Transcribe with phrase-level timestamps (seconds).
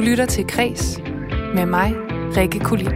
[0.00, 1.00] Du lytter til Kres
[1.54, 1.94] med mig,
[2.36, 2.86] Rikke Kulin.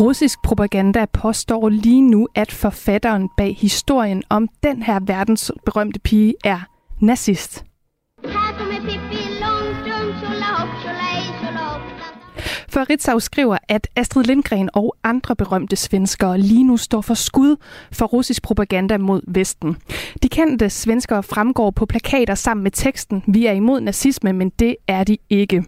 [0.00, 6.60] Russisk propaganda påstår lige nu, at forfatteren bag historien om den her verdensberømte pige er
[7.00, 7.66] nazist.
[12.76, 17.56] For Ritzau skriver, at Astrid Lindgren og andre berømte svenskere lige nu står for skud
[17.92, 19.76] for russisk propaganda mod Vesten.
[20.22, 24.76] De kendte svenskere fremgår på plakater sammen med teksten Vi er imod nazisme, men det
[24.88, 25.64] er de ikke.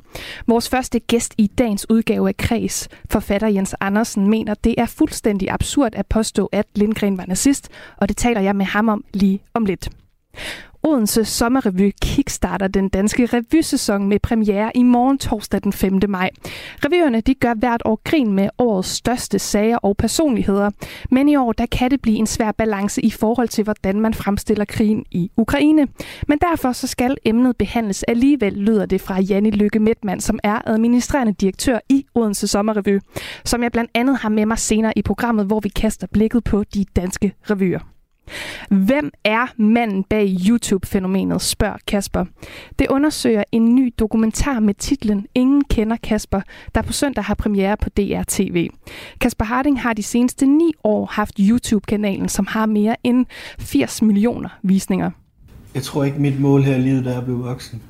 [0.46, 5.50] Vores første gæst i dagens udgave af Kreds, forfatter Jens Andersen, mener, det er fuldstændig
[5.50, 9.42] absurd at påstå, at Lindgren var nazist, og det taler jeg med ham om lige
[9.54, 9.88] om lidt.
[10.88, 16.00] Odense Sommerrevy kickstarter den danske revysæson med premiere i morgen torsdag den 5.
[16.08, 16.30] maj.
[16.84, 20.70] Revyerne de gør hvert år grin med årets største sager og personligheder,
[21.10, 24.14] men i år der kan det blive en svær balance i forhold til, hvordan man
[24.14, 25.86] fremstiller krigen i Ukraine.
[26.28, 30.60] Men derfor så skal emnet behandles alligevel, lyder det fra Janne Lykke Midtmann, som er
[30.66, 33.00] administrerende direktør i Odense Sommerrevy,
[33.44, 36.64] som jeg blandt andet har med mig senere i programmet, hvor vi kaster blikket på
[36.74, 37.97] de danske revyer.
[38.70, 42.24] Hvem er manden bag YouTube-fænomenet, spørger Kasper.
[42.78, 46.40] Det undersøger en ny dokumentar med titlen Ingen kender Kasper,
[46.74, 48.68] der på søndag har premiere på DR-TV.
[49.20, 53.26] Kasper Harding har de seneste ni år haft YouTube-kanalen, som har mere end
[53.58, 55.10] 80 millioner visninger.
[55.74, 57.82] Jeg tror ikke, mit mål her i livet er at blive voksen.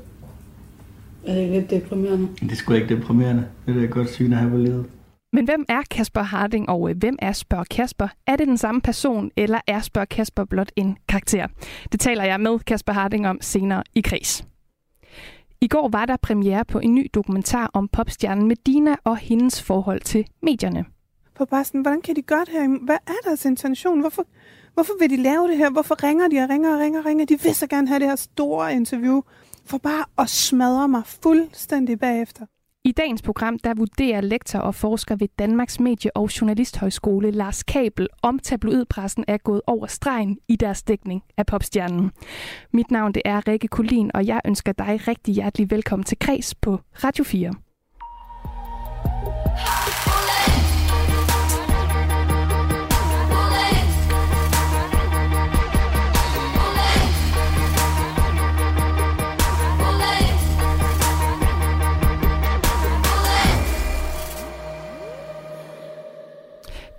[1.26, 2.28] Er det lidt deprimerende?
[2.40, 3.44] Det er sgu ikke deprimerende.
[3.66, 4.84] Det er da et godt syn at have på livet.
[5.32, 8.08] Men hvem er Kasper Harding, og øh, hvem er Spørg Kasper?
[8.26, 11.46] Er det den samme person, eller er Spørg Kasper blot en karakter?
[11.92, 14.44] Det taler jeg med Kasper Harding om senere i Kris.
[15.60, 20.00] I går var der premiere på en ny dokumentar om popstjernen Medina og hendes forhold
[20.00, 20.84] til medierne.
[21.34, 22.84] På bare sådan, hvordan kan de gøre det her?
[22.84, 24.00] Hvad er deres intention?
[24.00, 24.24] Hvorfor,
[24.74, 25.70] hvorfor vil de lave det her?
[25.70, 27.26] Hvorfor ringer de og ringer og ringer og ringer?
[27.26, 29.22] De vil så gerne have det her store interview,
[29.64, 32.46] for bare at smadre mig fuldstændig bagefter.
[32.88, 38.08] I dagens program der vurderer lektor og forsker ved Danmarks Medie- og Journalisthøjskole Lars Kabel,
[38.22, 42.10] om tabloidpressen er gået over stregen i deres dækning af popstjernen.
[42.72, 46.54] Mit navn det er Rikke Kulin, og jeg ønsker dig rigtig hjertelig velkommen til Kreds
[46.54, 47.54] på Radio 4.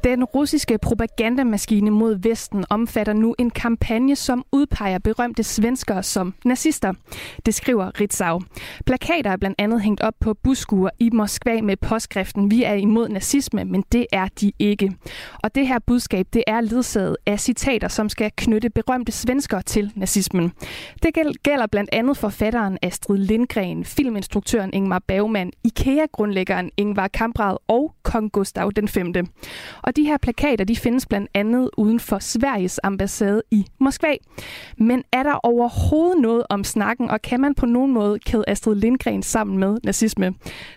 [0.04, 6.94] Den russiske propagandamaskine mod Vesten omfatter nu en kampagne, som udpeger berømte svenskere som nazister.
[7.46, 8.42] Det skriver Ritzau.
[8.86, 13.10] Plakater er blandt andet hængt op på buskuer i Moskva med påskriften Vi er imod
[13.10, 14.92] nazisme, men det er de ikke.
[15.44, 19.92] Og det her budskab det er ledsaget af citater, som skal knytte berømte svenskere til
[19.96, 20.52] nazismen.
[21.04, 28.32] Det gælder blandt andet forfatteren Astrid Lindgren, filminstruktøren Ingmar Bergman, IKEA-grundlæggeren Ingvar Kamprad og kong
[28.32, 29.14] Gustav den 5.
[29.90, 34.14] Og de her plakater, de findes blandt andet uden for Sveriges ambassade i Moskva.
[34.78, 38.76] Men er der overhovedet noget om snakken, og kan man på nogen måde kæde Astrid
[38.76, 40.34] Lindgren sammen med nazisme?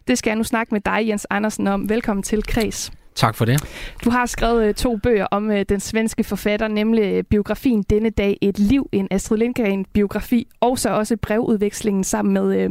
[0.08, 1.88] Det skal jeg nu snakke med dig, Jens Andersen, om.
[1.88, 3.01] Velkommen til Kreds.
[3.14, 3.64] Tak for det.
[4.04, 8.10] Du har skrevet øh, to bøger om øh, den svenske forfatter, nemlig øh, biografien Denne
[8.10, 12.70] dag et liv, en Astrid Lindgren-biografi, og så også brevudvekslingen sammen med øh,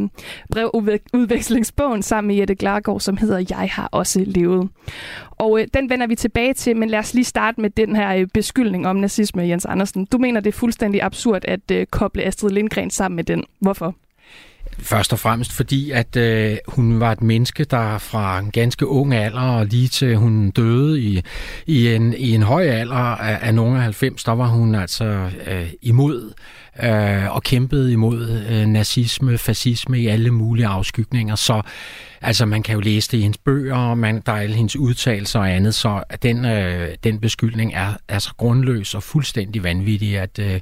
[0.51, 4.69] brevudvekslingsbogen sammen med Jette Glargaard, som hedder Jeg har også levet.
[5.31, 8.16] Og øh, den vender vi tilbage til, men lad os lige starte med den her
[8.16, 10.06] øh, beskyldning om nazisme, Jens Andersen.
[10.06, 13.44] Du mener, det er fuldstændig absurd at øh, koble Astrid Lindgren sammen med den.
[13.59, 13.96] Hvorfor?
[14.79, 19.13] Først og fremmest fordi, at øh, hun var et menneske, der fra en ganske ung
[19.13, 21.21] alder og lige til hun døde i,
[21.65, 25.29] i, en, i en høj alder af, af nogle af 90, der var hun altså
[25.47, 26.33] øh, imod
[26.83, 31.35] øh, og kæmpede imod øh, nazisme, fascisme i alle mulige afskygninger.
[31.35, 31.62] Så
[32.21, 34.75] altså, man kan jo læse det i hendes bøger, og man, der er alle hendes
[34.75, 40.19] udtalelser og andet, så den, øh, den beskyldning er, er så grundløs og fuldstændig vanvittig,
[40.19, 40.39] at...
[40.39, 40.59] Øh,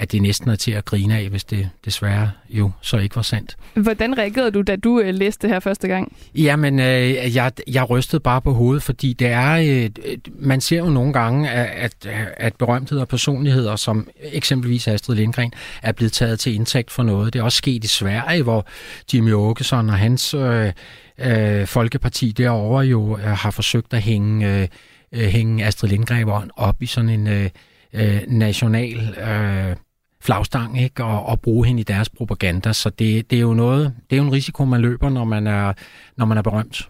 [0.00, 3.22] at det næsten er til at grine af, hvis det desværre jo så ikke var
[3.22, 3.56] sandt.
[3.74, 6.16] Hvordan reagerede du, da du øh, læste det her første gang?
[6.34, 9.90] Jamen, øh, jeg, jeg rystede bare på hovedet, fordi det er, øh,
[10.38, 12.06] man ser jo nogle gange, at,
[12.36, 15.52] at berømtheder og personligheder, som eksempelvis Astrid Lindgren,
[15.82, 17.32] er blevet taget til indtægt for noget.
[17.32, 18.66] Det er også sket i Sverige, hvor
[19.14, 20.72] Jimmy Åkesson og hans øh,
[21.18, 24.68] øh, folkeparti derovre jo øh, har forsøgt at hænge,
[25.12, 27.48] øh, hænge Astrid Lindgren op i sådan en øh,
[27.92, 29.18] øh national...
[29.18, 29.76] Øh,
[30.20, 31.04] flagstang ikke?
[31.04, 32.72] Og, og bruge hende i deres propaganda.
[32.72, 35.46] Så det, det er jo noget, det er jo en risiko, man løber, når man
[35.46, 35.72] er,
[36.16, 36.88] når man er berømt.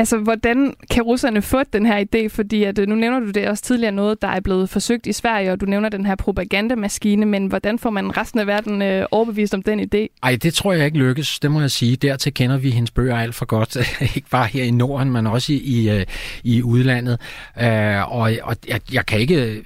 [0.00, 2.28] Altså, hvordan kan russerne få den her idé?
[2.28, 5.12] Fordi at, øh, nu nævner du det også tidligere noget, der er blevet forsøgt i
[5.12, 9.06] Sverige, og du nævner den her propagandamaskine, men hvordan får man resten af verden øh,
[9.10, 10.18] overbevist om den idé?
[10.22, 11.96] Ej, det tror jeg ikke lykkes, det må jeg sige.
[11.96, 13.76] Dertil kender vi hendes bøger alt for godt,
[14.16, 16.04] ikke bare her i Norden, men også i, i,
[16.44, 17.20] i udlandet.
[17.62, 19.64] Øh, og og jeg, jeg, kan ikke,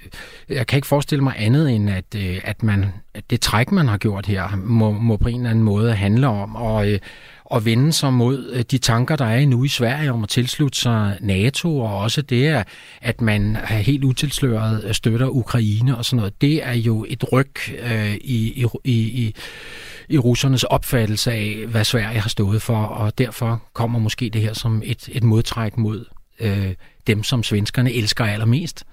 [0.49, 3.89] jeg kan ikke forestille mig andet end, at, øh, at, man, at det træk, man
[3.89, 6.57] har gjort her, må, må på en eller anden måde handle om.
[6.57, 6.87] Og,
[7.55, 10.81] at vende sig mod øh, de tanker, der er nu i Sverige om at tilslutte
[10.81, 12.65] sig NATO, og også det,
[13.01, 16.41] at man helt utilsløret øh, støtter Ukraine og sådan noget.
[16.41, 17.55] Det er jo et ryg
[17.93, 19.35] øh, i, i, i,
[20.09, 24.53] i russernes opfattelse af, hvad Sverige har stået for, og derfor kommer måske det her
[24.53, 26.05] som et, et modtræk mod
[26.41, 26.75] øh,
[27.07, 28.85] dem, som svenskerne elsker allermest.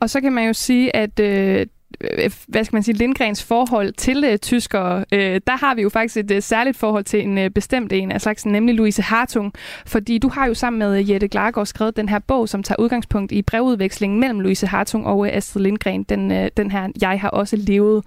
[0.00, 1.66] Og så kan man jo sige, at Øh,
[2.00, 5.88] Øh, hvad skal man sige, Lindgrens forhold til øh, tyskere, øh, der har vi jo
[5.88, 9.52] faktisk et øh, særligt forhold til en øh, bestemt en af slagsen, nemlig Louise Hartung.
[9.86, 12.80] Fordi du har jo sammen med øh, Jette Glargaard skrevet den her bog, som tager
[12.80, 16.02] udgangspunkt i brevudvekslingen mellem Louise Hartung og øh, Astrid Lindgren.
[16.02, 18.04] Den, øh, den her, jeg har også levet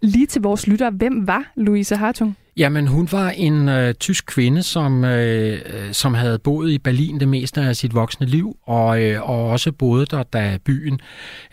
[0.00, 0.90] lige til vores lytter.
[0.90, 2.36] Hvem var Louise Hartung?
[2.58, 7.20] Jamen, hun var en øh, tysk kvinde, som, øh, øh, som havde boet i Berlin
[7.20, 11.00] det meste af sit voksne liv, og, øh, og også boede der, da byen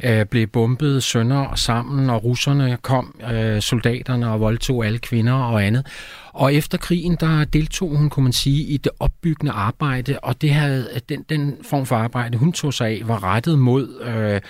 [0.03, 5.33] øh, blev bombet sønder og sammen, og russerne kom, øh, soldaterne, og voldtog alle kvinder
[5.33, 5.87] og andet.
[6.33, 8.91] Og efter krigen, der deltog hun, kunne man sige, i det
[9.23, 13.23] opbyggende arbejde, og det havde, den, den form for arbejde, hun tog sig af, var
[13.23, 14.41] rettet mod, øh,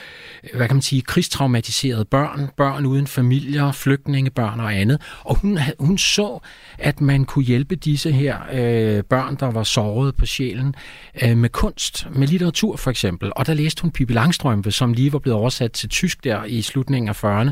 [0.58, 5.02] hvad kan man sige, krigstraumatiserede børn, børn uden familier, flygtningebørn og andet.
[5.22, 6.40] Og hun, hun så,
[6.78, 10.75] at man kunne hjælpe disse her øh, børn, der var såret på sjælen,
[11.24, 13.31] øh, med kunst, med litteratur for eksempel.
[13.36, 16.62] Og der læste hun Pippi Langstrømpe, som lige var blevet oversat til tysk der i
[16.62, 17.52] slutningen af 40'erne.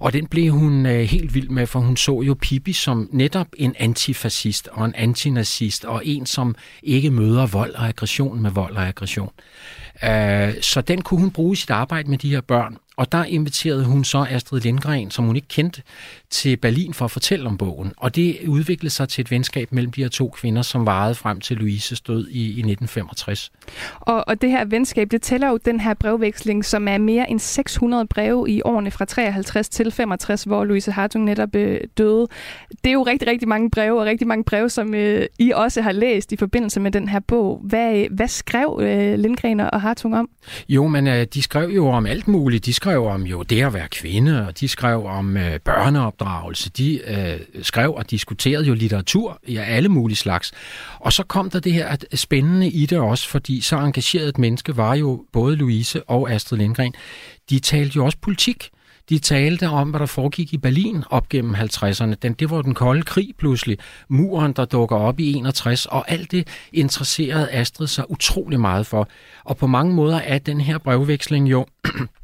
[0.00, 3.46] Og den blev hun øh, helt vild med, for hun så jo Pippi som netop
[3.56, 6.47] en antifascist og en antinazist, og en, som
[6.82, 9.30] ikke møder vold og aggression med vold og aggression.
[10.04, 12.76] Øh, så den kunne hun bruge i sit arbejde med de her børn.
[12.98, 15.82] Og der inviterede hun så Astrid Lindgren, som hun ikke kendte,
[16.30, 17.92] til Berlin for at fortælle om bogen.
[17.96, 21.40] Og det udviklede sig til et venskab mellem de her to kvinder, som varede frem
[21.40, 23.52] til Louises død i, i 1965.
[24.00, 27.40] Og, og det her venskab, det tæller jo den her brevveksling, som er mere end
[27.40, 32.26] 600 breve i årene fra 53 til 65, hvor Louise Hartung netop øh, døde.
[32.84, 35.82] Det er jo rigtig, rigtig mange breve, og rigtig mange breve, som øh, I også
[35.82, 37.60] har læst i forbindelse med den her bog.
[37.64, 40.28] Hvad, hvad skrev øh, Lindgren og Hartung om?
[40.68, 42.66] Jo, men øh, de skrev jo om alt muligt.
[42.66, 46.70] De skrev om jo det at være kvinde, og de skrev om øh, børneopdragelse.
[46.70, 50.52] De øh, skrev og diskuterede jo litteratur i ja, alle mulige slags.
[50.98, 54.38] Og så kom der det her at spændende i det også, fordi så engageret et
[54.38, 56.94] menneske var jo både Louise og Astrid Lindgren.
[57.50, 58.70] De talte jo også politik.
[59.08, 62.14] De talte om, hvad der foregik i Berlin op gennem 50'erne.
[62.22, 63.78] Den, det var den kolde krig pludselig.
[64.08, 69.08] Muren, der dukker op i 61, og alt det interesserede Astrid sig utrolig meget for.
[69.44, 71.66] Og på mange måder er den her brevveksling jo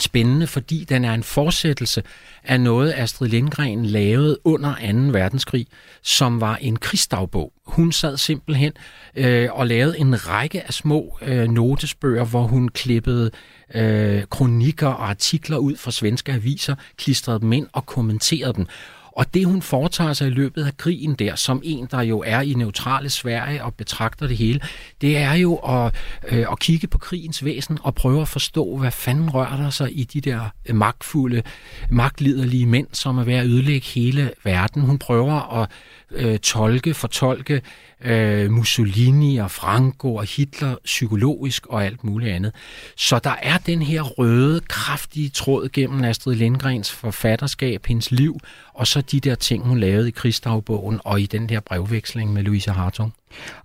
[0.00, 2.02] spændende, fordi den er en fortsættelse
[2.44, 5.18] af noget, Astrid Lindgren lavede under 2.
[5.18, 5.66] verdenskrig,
[6.02, 7.52] som var en krigsdagbog.
[7.66, 8.72] Hun sad simpelthen
[9.16, 13.30] øh, og lavede en række af små øh, notesbøger, hvor hun klippede
[13.74, 18.66] øh, kronikker og artikler ud fra svenske aviser, klistrede dem ind og kommenterede dem.
[19.16, 22.40] Og det, hun foretager sig i løbet af krigen der, som en, der jo er
[22.40, 24.60] i neutrale Sverige og betragter det hele,
[25.00, 25.94] det er jo at,
[26.28, 29.98] øh, at kigge på krigens væsen og prøve at forstå, hvad fanden rører der sig
[29.98, 30.40] i de der
[30.72, 31.42] magtfulde,
[31.90, 34.82] magtliderlige mænd, som er ved at ødelægge hele verden.
[34.82, 35.70] Hun prøver at
[36.16, 37.62] øh, tolke, fortolke
[38.04, 42.52] øh, Mussolini og Franco og Hitler psykologisk og alt muligt andet.
[42.96, 48.38] Så der er den her røde, kraftige tråd gennem Astrid Lindgrens forfatterskab, hendes liv,
[48.74, 52.42] og så de der ting, hun lavede i krigsdagbogen og i den der brevveksling med
[52.42, 53.14] Louise Hartung.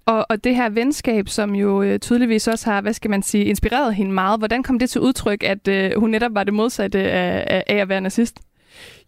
[0.06, 3.46] Og, og det her venskab, som jo øh, tydeligvis også har, hvad skal man sige,
[3.46, 7.00] inspireret hende meget, hvordan kom det til udtryk, at øh, hun netop var det modsatte
[7.00, 8.40] af, af, af at være nazist?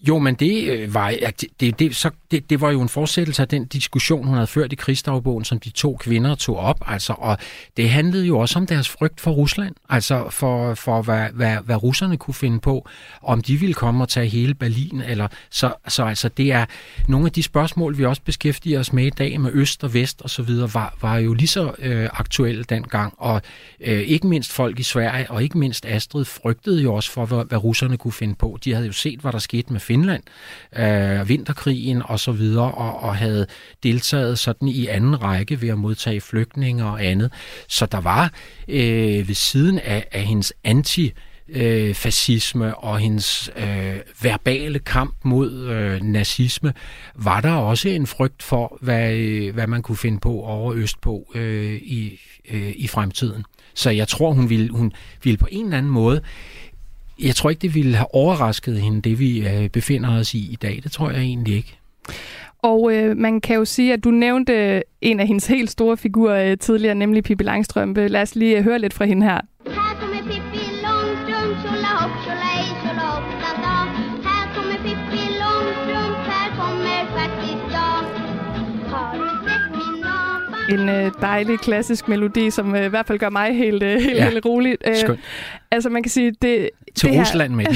[0.08, 2.90] Jo, men det øh, var, var, det, det, det, så, det, det var jo en
[2.90, 6.78] fortsættelse af den diskussion, hun havde ført i krigsdagbogen, som de to kvinder tog op.
[6.88, 7.38] Altså, og
[7.78, 11.84] det handlede jo også om deres frygt for Rusland, altså for, for hvad, hvad, hvad
[11.84, 12.88] russerne kunne finde på,
[13.22, 15.02] om de ville komme og tage hele Berlin.
[15.02, 16.66] Eller, så, så altså, det er
[17.08, 20.22] nogle af de spørgsmål, vi også beskæftiger os med i dag, med øst og vest
[20.26, 23.14] osv., var, var jo lige så øh, aktuelle dengang.
[23.18, 23.42] Og
[23.80, 27.46] øh, ikke mindst folk i Sverige, og ikke mindst Astrid, frygtede jo også for, hvad,
[27.46, 28.58] hvad russerne kunne finde på.
[28.66, 30.24] De havde jo set, hvad der skete med Finland,
[30.78, 33.48] øh, vinterkrigen og så videre, og, og havde
[33.84, 37.32] deltaget sådan i anden række ved at modtage flygtninge og andet.
[37.68, 38.32] Så der var
[38.68, 41.14] øh, ved siden af, af hendes anti
[41.50, 46.74] øh, fascisme og hendes øh, verbale kamp mod øh, nazisme,
[47.16, 51.32] var der også en frygt for, hvad, øh, hvad man kunne finde på over Østpå
[51.36, 52.20] øh, i,
[52.52, 53.46] øh, i fremtiden.
[53.74, 54.92] Så jeg tror, hun ville, hun
[55.24, 56.22] ville på en eller anden måde
[57.24, 60.56] jeg tror ikke, det ville have overrasket hende, det vi øh, befinder os i i
[60.62, 60.80] dag.
[60.84, 61.78] Det tror jeg egentlig ikke.
[62.64, 65.98] Og øh, man kan jo sige, at du nævnte øh, en af hendes helt store
[65.98, 68.08] figurer øh, tidligere, nemlig Pippi Langstrømpe.
[68.08, 69.42] Lad os lige øh, høre lidt fra hende her.
[80.70, 84.18] En øh, dejlig klassisk melodi, som øh, i hvert fald gør mig helt, øh, helt,
[84.18, 84.84] Ja, helt roligt.
[84.88, 85.20] Øh, Skønt.
[85.72, 87.76] altså man kan sige, det, Til det Rusland med den.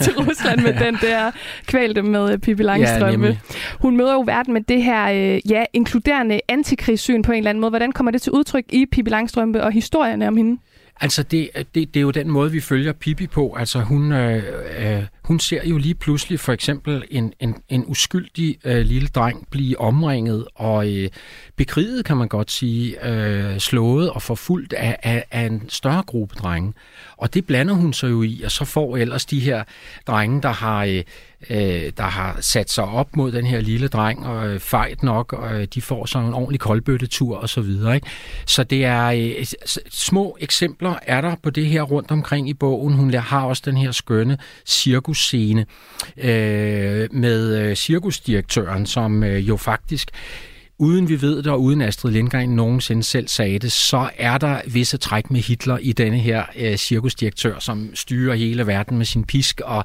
[0.00, 1.30] til Rusland med den der
[1.66, 3.10] kvalte med øh, Pippi Langstrømpe.
[3.10, 3.40] nemlig.
[3.80, 7.60] Hun møder jo verden med det her øh, ja, inkluderende antikrigssyn på en eller anden
[7.60, 7.70] måde.
[7.70, 10.58] Hvordan kommer det til udtryk i Pippi Langstrømpe og historierne om hende?
[11.00, 13.54] Altså, det, det, det er jo den måde, vi følger Pippi på.
[13.58, 14.44] Altså, hun, øh,
[14.78, 19.48] øh, hun ser jo lige pludselig for eksempel en, en, en uskyldig øh, lille dreng
[19.50, 21.08] blive omringet og øh,
[21.56, 26.34] bekriget, kan man godt sige, øh, slået og forfulgt af, af, af en større gruppe
[26.34, 26.72] drenge.
[27.16, 29.64] Og det blander hun sig jo i, og så får ellers de her
[30.06, 30.84] drenge, der har...
[30.84, 31.02] Øh,
[31.50, 35.32] øh, der har sat sig op mod den her lille dreng, og øh, fejt nok,
[35.32, 37.94] og øh, de får sådan en ordentlig koldbøttetur og så videre.
[37.94, 38.06] Ikke?
[38.46, 39.46] Så det er øh,
[39.90, 42.94] små eksempler er der på det her rundt omkring i bogen.
[42.94, 45.66] Hun har også den her skønne cirkusscene
[46.16, 50.10] øh, med øh, cirkusdirektøren, som øh, jo faktisk
[50.78, 54.60] uden vi ved det, og uden Astrid Lindgren nogensinde selv sagde det, så er der
[54.66, 59.24] visse træk med Hitler i denne her øh, cirkusdirektør, som styrer hele verden med sin
[59.24, 59.84] pisk og,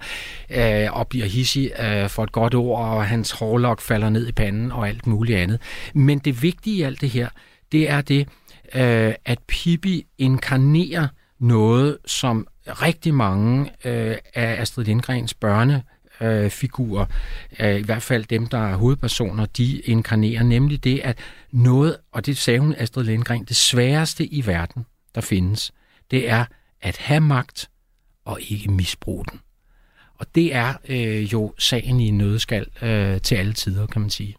[0.49, 4.31] øh, og bliver hissig øh, for et godt ord, og hans hårlok falder ned i
[4.31, 5.59] panden og alt muligt andet.
[5.93, 7.29] Men det vigtige i alt det her,
[7.71, 8.27] det er det,
[8.75, 11.07] øh, at Pippi inkarnerer
[11.39, 15.83] noget, som rigtig mange øh, af Astrid Lindgrens børne
[16.21, 17.05] øh, figurer,
[17.59, 21.17] øh, i hvert fald dem, der er hovedpersoner, de inkarnerer nemlig det, at
[21.51, 25.71] noget, og det sagde hun Astrid Lindgren, det sværeste i verden, der findes,
[26.11, 26.45] det er
[26.81, 27.69] at have magt
[28.25, 29.39] og ikke misbruge den.
[30.15, 34.09] Og det er øh, jo sagen i en nødskal øh, til alle tider, kan man
[34.09, 34.35] sige.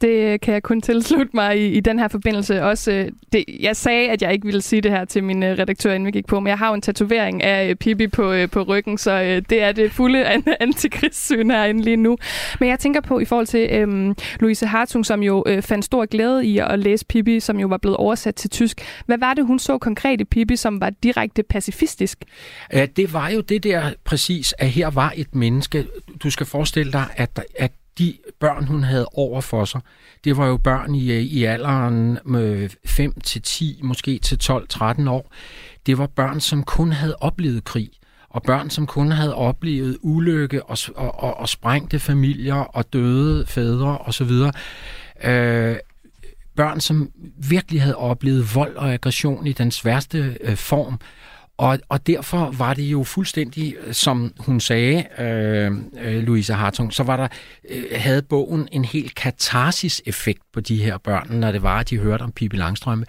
[0.00, 2.62] Det kan jeg kun tilslutte mig i, i den her forbindelse.
[2.62, 5.58] Også, øh, det, jeg sagde, at jeg ikke ville sige det her til min øh,
[5.58, 8.32] redaktør, inden vi gik på, men jeg har jo en tatovering af øh, Pippi på,
[8.32, 12.18] øh, på ryggen, så øh, det er det fulde an- antikrigssyn herinde lige nu.
[12.60, 16.06] Men jeg tænker på i forhold til øh, Louise Hartung, som jo øh, fandt stor
[16.06, 18.80] glæde i at læse Pippi, som jo var blevet oversat til tysk.
[19.06, 22.18] Hvad var det, hun så konkret i Pippi, som var direkte pacifistisk?
[22.72, 25.86] Ja, det var jo det der præcis, at her var et menneske.
[26.22, 29.80] Du skal forestille dig, at, at de børn, hun havde over for sig,
[30.24, 35.10] det var jo børn i, øh, i alderen øh, 5 til 10, måske til 12-13
[35.10, 35.32] år.
[35.86, 37.90] Det var børn, som kun havde oplevet krig,
[38.28, 43.46] og børn, som kun havde oplevet ulykke og, og, og, og sprængte familier og døde
[43.46, 44.30] fædre osv.
[45.24, 45.76] Øh,
[46.56, 51.00] børn, som virkelig havde oplevet vold og aggression i dens værste øh, form.
[51.58, 56.92] Og, og derfor var det jo fuldstændig, øh, som hun sagde, øh, øh, Louise Hartung,
[56.92, 57.28] så var der,
[57.70, 61.98] øh, havde bogen en helt katarsis-effekt på de her børn, når det var, at de
[61.98, 63.06] hørte om Pippi Langstrømpe.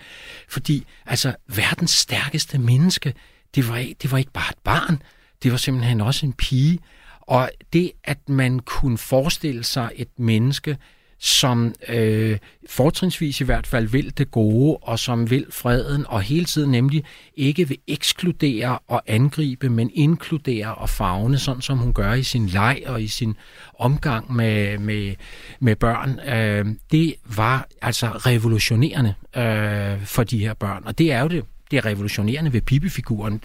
[0.49, 3.13] Fordi altså, verdens stærkeste menneske,
[3.55, 5.01] det var, det var ikke bare et barn,
[5.43, 6.79] det var simpelthen også en pige.
[7.21, 10.77] Og det, at man kunne forestille sig et menneske,
[11.19, 12.37] som øh,
[12.69, 17.03] fortrinsvis i hvert fald vil det gode, og som vil freden, og hele tiden nemlig
[17.35, 22.47] ikke vil ekskludere og angribe, men inkludere og fagne, sådan som hun gør i sin
[22.47, 23.35] leg og i sin
[23.79, 25.15] omgang med, med,
[25.59, 26.19] med børn.
[26.19, 31.45] Øh, det var altså revolutionerende øh, for de her børn, og det er jo det,
[31.71, 33.41] det er revolutionerende ved Pippi-figuren.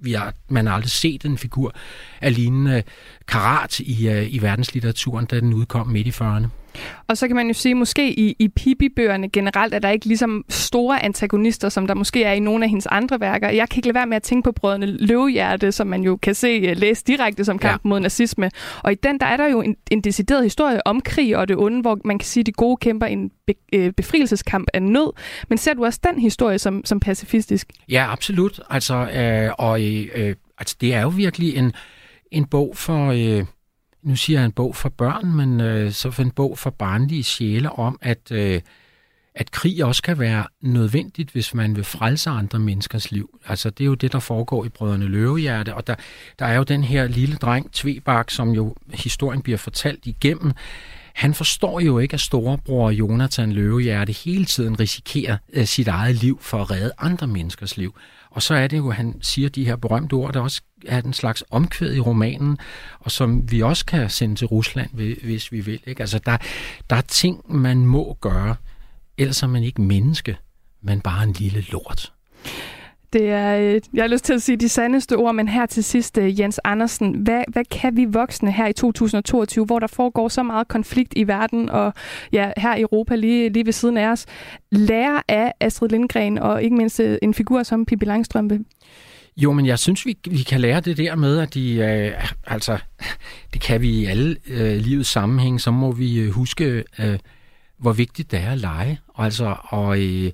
[0.00, 1.74] Vi har, man har aldrig set en figur
[2.20, 2.82] af lignende
[3.28, 6.61] karat i, øh, i verdenslitteraturen, da den udkom midt i 40'erne.
[7.06, 10.44] Og så kan man jo sige, måske i, i Pippi-bøgerne generelt, at der ikke ligesom
[10.48, 13.50] store antagonister, som der måske er i nogle af hendes andre værker.
[13.50, 16.34] Jeg kan ikke lade være med at tænke på brødrene Løvehjerte, som man jo kan
[16.34, 17.88] se øh, læse direkte som kamp ja.
[17.88, 18.50] mod nazisme.
[18.82, 21.56] Og i den, der er der jo en, en decideret historie om krig og det
[21.56, 25.12] onde, hvor man kan sige, at de gode kæmper en be, øh, befrielseskamp af nød.
[25.48, 27.72] Men ser du også den historie som, som pacifistisk?
[27.88, 28.60] Ja, absolut.
[28.70, 31.72] Altså, øh, og øh, altså, det er jo virkelig en,
[32.30, 33.10] en bog for...
[33.10, 33.44] Øh,
[34.02, 37.72] nu siger jeg en bog for børn, men øh, så en bog for barnlige sjæle
[37.72, 38.60] om, at, øh,
[39.34, 43.38] at krig også kan være nødvendigt, hvis man vil frelse andre menneskers liv.
[43.46, 45.94] Altså, det er jo det, der foregår i Brødrene Løvehjerte, og der,
[46.38, 50.52] der er jo den her lille dreng, Tvebak, som jo historien bliver fortalt igennem,
[51.14, 56.38] han forstår jo ikke, at storebror Jonathan Løvehjerte hele tiden risikerer øh, sit eget liv
[56.40, 57.94] for at redde andre menneskers liv.
[58.32, 61.00] Og så er det jo, at han siger de her berømte ord, der også er
[61.00, 62.58] den slags omkvæd i romanen,
[63.00, 64.90] og som vi også kan sende til Rusland,
[65.24, 65.80] hvis vi vil.
[65.86, 66.00] Ikke?
[66.00, 66.36] Altså, der,
[66.90, 68.56] der er ting, man må gøre,
[69.18, 70.36] ellers er man ikke menneske,
[70.82, 72.12] men bare en lille lort.
[73.12, 75.84] Det er, øh, jeg har lyst til at sige de sandeste ord, men her til
[75.84, 80.28] sidst, øh, Jens Andersen, hvad, hvad kan vi voksne her i 2022, hvor der foregår
[80.28, 81.92] så meget konflikt i verden, og
[82.32, 84.26] ja, her i Europa lige, lige ved siden af os,
[84.70, 88.58] lære af Astrid Lindgren, og ikke mindst øh, en figur som Pippi Langstrømpe?
[89.36, 92.78] Jo, men jeg synes, vi, vi kan lære det der med, at de, øh, altså,
[93.52, 97.18] det kan vi i alle øh, livets sammenhæng, så må vi huske, øh,
[97.78, 100.30] hvor vigtigt det er at lege, altså, og øh,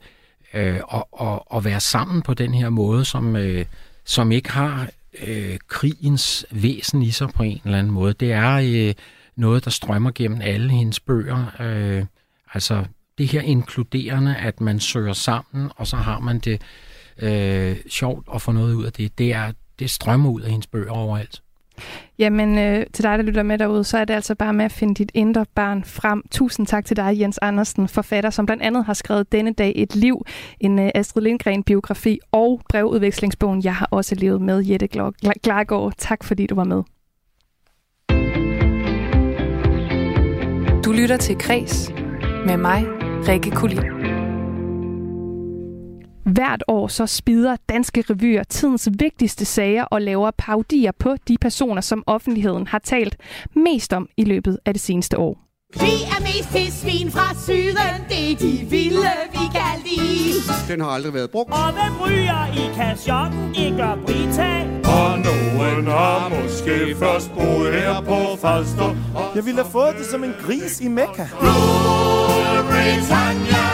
[0.54, 3.64] øh, og, og, og være sammen på den her måde, som, øh,
[4.04, 4.88] som ikke har
[5.26, 8.12] øh, krigens væsen i sig på en eller anden måde.
[8.12, 8.94] Det er øh,
[9.36, 11.60] noget, der strømmer gennem alle hendes bøger.
[11.60, 12.04] Øh,
[12.54, 12.84] altså
[13.18, 16.62] det her inkluderende, at man søger sammen, og så har man det
[17.18, 19.18] øh, sjovt at få noget ud af det.
[19.18, 21.42] Det, er, det strømmer ud af hendes bøger overalt.
[22.18, 24.72] Jamen, øh, til dig, der lytter med derude, så er det altså bare med at
[24.72, 26.22] finde dit indre barn frem.
[26.30, 29.96] Tusind tak til dig, Jens Andersen, forfatter, som blandt andet har skrevet Denne dag et
[29.96, 30.24] liv,
[30.60, 34.88] en øh, Astrid Lindgren-biografi og brevudvekslingsbogen Jeg har også levet med Jette
[35.42, 35.92] Klargaard.
[35.98, 36.82] Tak fordi du var med.
[40.84, 41.92] Du lytter til Kres
[42.46, 42.84] med mig,
[43.28, 43.97] Rikke Kulin.
[46.32, 51.80] Hvert år så spider danske revyer tidens vigtigste sager og laver paudier på de personer,
[51.80, 53.16] som offentligheden har talt
[53.56, 55.38] mest om i løbet af det seneste år.
[55.74, 60.40] Vi er mest til svin fra syden, det er de vilde, vi kan lide.
[60.68, 61.52] Den har aldrig været brugt.
[61.52, 64.52] Og hvem ryger i kasjotten, det gør Brita.
[64.98, 68.90] Og nogen har måske først boet her på Falster.
[69.34, 71.26] Jeg ville have fået det som en gris i Mekka.
[71.42, 73.66] Rule Britannia,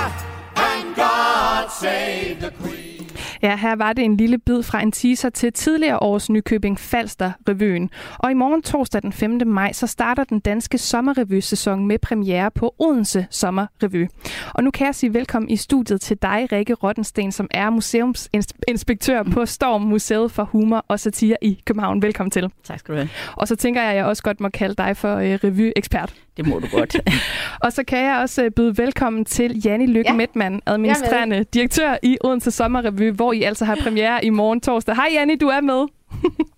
[1.80, 2.94] save the Queen.
[3.42, 7.32] Ja, her var det en lille bid fra en teaser til tidligere års Nykøbing Falster
[7.48, 7.90] revyen.
[8.18, 9.40] Og i morgen torsdag den 5.
[9.46, 14.08] maj, så starter den danske sommerrevy-sæson med premiere på Odense Sommerrevy.
[14.54, 19.22] Og nu kan jeg sige velkommen i studiet til dig, Rikke Rottensten, som er museumsinspektør
[19.22, 22.02] på Storm Museet for Humor og Satire i København.
[22.02, 22.50] Velkommen til.
[22.64, 23.08] Tak skal du have.
[23.36, 26.23] Og så tænker jeg, at jeg også godt må kalde dig for øh, revy-ekspert.
[26.36, 26.96] Det må du godt.
[27.64, 30.16] og så kan jeg også øh, byde velkommen til Janni Lykke ja.
[30.16, 34.94] Medman, administrerende direktør i Odense Sommerrevy, hvor I altså har premiere i morgen torsdag.
[34.94, 35.86] Hej Janni, du er med.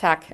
[0.00, 0.26] Tak.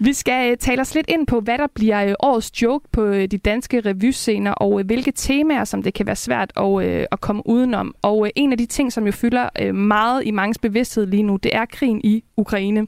[0.00, 3.04] Vi skal uh, tale os lidt ind på, hvad der bliver uh, årets joke på
[3.04, 7.42] uh, de danske revyscener, og hvilke temaer, som det kan være svært at, at komme
[7.46, 7.94] udenom.
[8.02, 11.54] Og en af de ting, som jo fylder meget i mangens bevidsthed lige nu, det
[11.54, 12.86] er krigen i Ukraine.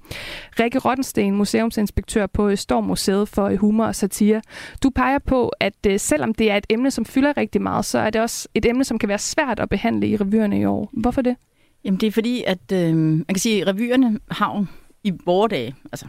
[0.61, 4.43] Rikke Rottensten, museumsinspektør på uh, Storm Museet for Humor og Satire.
[4.83, 8.11] Du peger på, at selvom det er et emne, som fylder rigtig meget, så er
[8.11, 10.91] det også et emne, som kan være svært at behandle i revyerne i år.
[10.93, 11.37] Hvorfor det?
[11.85, 14.67] Jamen det er fordi, at øh, man kan sige, at revyerne har
[15.07, 16.07] i vore dage, altså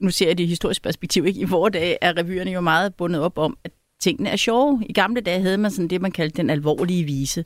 [0.00, 1.40] nu ser jeg det i historisk perspektiv, ikke?
[1.40, 4.82] i vore dage er revyerne jo meget bundet op om, at tingene er sjove.
[4.88, 7.44] I gamle dage havde man sådan det, man kaldte den alvorlige vise.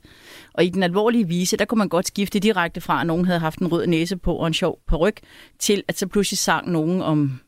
[0.55, 3.41] Og i den alvorlige vise, der kunne man godt skifte direkte fra, at nogen havde
[3.41, 5.15] haft en rød næse på og en sjov ryg,
[5.59, 7.41] til at så pludselig sang nogen om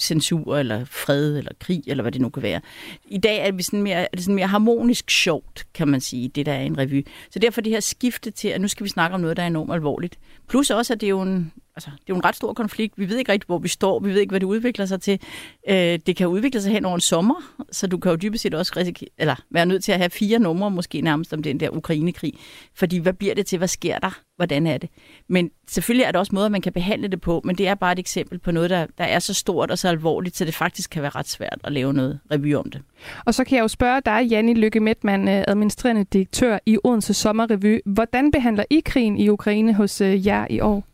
[0.00, 2.60] censur, eller fred, eller krig, eller hvad det nu kan være.
[3.08, 6.28] I dag er, vi sådan mere, er det sådan mere harmonisk sjovt, kan man sige,
[6.28, 7.06] det der er en revy.
[7.30, 9.46] Så derfor det her skifte til, at nu skal vi snakke om noget, der er
[9.46, 10.18] enormt alvorligt.
[10.48, 12.98] Plus også, at det er jo en, altså, det er jo en ret stor konflikt.
[12.98, 14.00] Vi ved ikke rigtig, hvor vi står.
[14.00, 15.20] Vi ved ikke, hvad det udvikler sig til.
[15.68, 17.34] Øh, det kan udvikle sig hen over en sommer,
[17.72, 20.38] så du kan jo dybest set også risikere, eller være nødt til at have fire
[20.38, 22.32] numre, måske nærmest om den der Ukraine-krig.
[22.74, 23.58] Fordi hvad bliver det til?
[23.58, 24.20] Hvad sker der?
[24.36, 24.90] Hvordan er det?
[25.28, 27.92] Men selvfølgelig er der også måder, man kan behandle det på, men det er bare
[27.92, 30.90] et eksempel på noget, der, der er så stort og så alvorligt, så det faktisk
[30.90, 32.82] kan være ret svært at lave noget revy om det.
[33.24, 37.14] Og så kan jeg jo spørge dig, Janni Lykke Medman, øh, administrerende direktør i Odense
[37.14, 37.80] Sommerrevy.
[37.86, 40.84] Hvordan behandler I krigen i Ukraine hos øh, jer i år?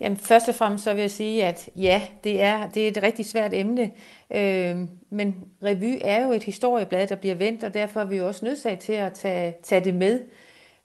[0.00, 3.02] Jamen, først og fremmest så vil jeg sige, at ja, det er, det er et
[3.02, 3.90] rigtig svært emne,
[4.30, 4.76] øh,
[5.10, 8.44] men revy er jo et historieblad, der bliver vendt, og derfor er vi jo også
[8.44, 10.20] nødsaget til at tage, tage det med.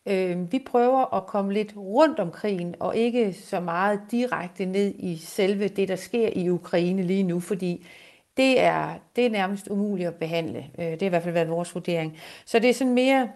[0.05, 4.93] Øh, vi prøver at komme lidt rundt om krigen, og ikke så meget direkte ned
[4.99, 7.85] i selve det, der sker i Ukraine lige nu, fordi
[8.37, 10.65] det er, det er nærmest umuligt at behandle.
[10.79, 12.17] Øh, det har i hvert fald været vores vurdering.
[12.45, 13.29] Så det er sådan mere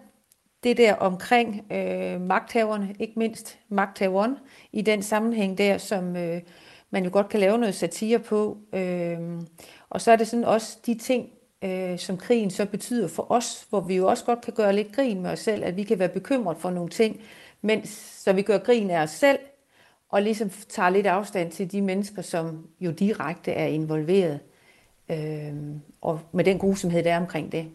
[0.66, 4.36] det der omkring øh, magthaverne, ikke mindst magthaveren,
[4.72, 6.40] i den sammenhæng der, som øh,
[6.90, 8.58] man jo godt kan lave noget satire på.
[8.72, 9.18] Øh,
[9.90, 11.28] og så er det sådan også de ting,
[11.64, 14.92] øh, som krigen så betyder for os, hvor vi jo også godt kan gøre lidt
[14.92, 17.20] grin med os selv, at vi kan være bekymret for nogle ting,
[17.62, 17.88] mens
[18.24, 19.38] så vi gør grin af os selv,
[20.08, 24.40] og ligesom tager lidt afstand til de mennesker, som jo direkte er involveret,
[25.10, 25.54] øh,
[26.00, 27.66] og med den grusomhed, der er omkring det.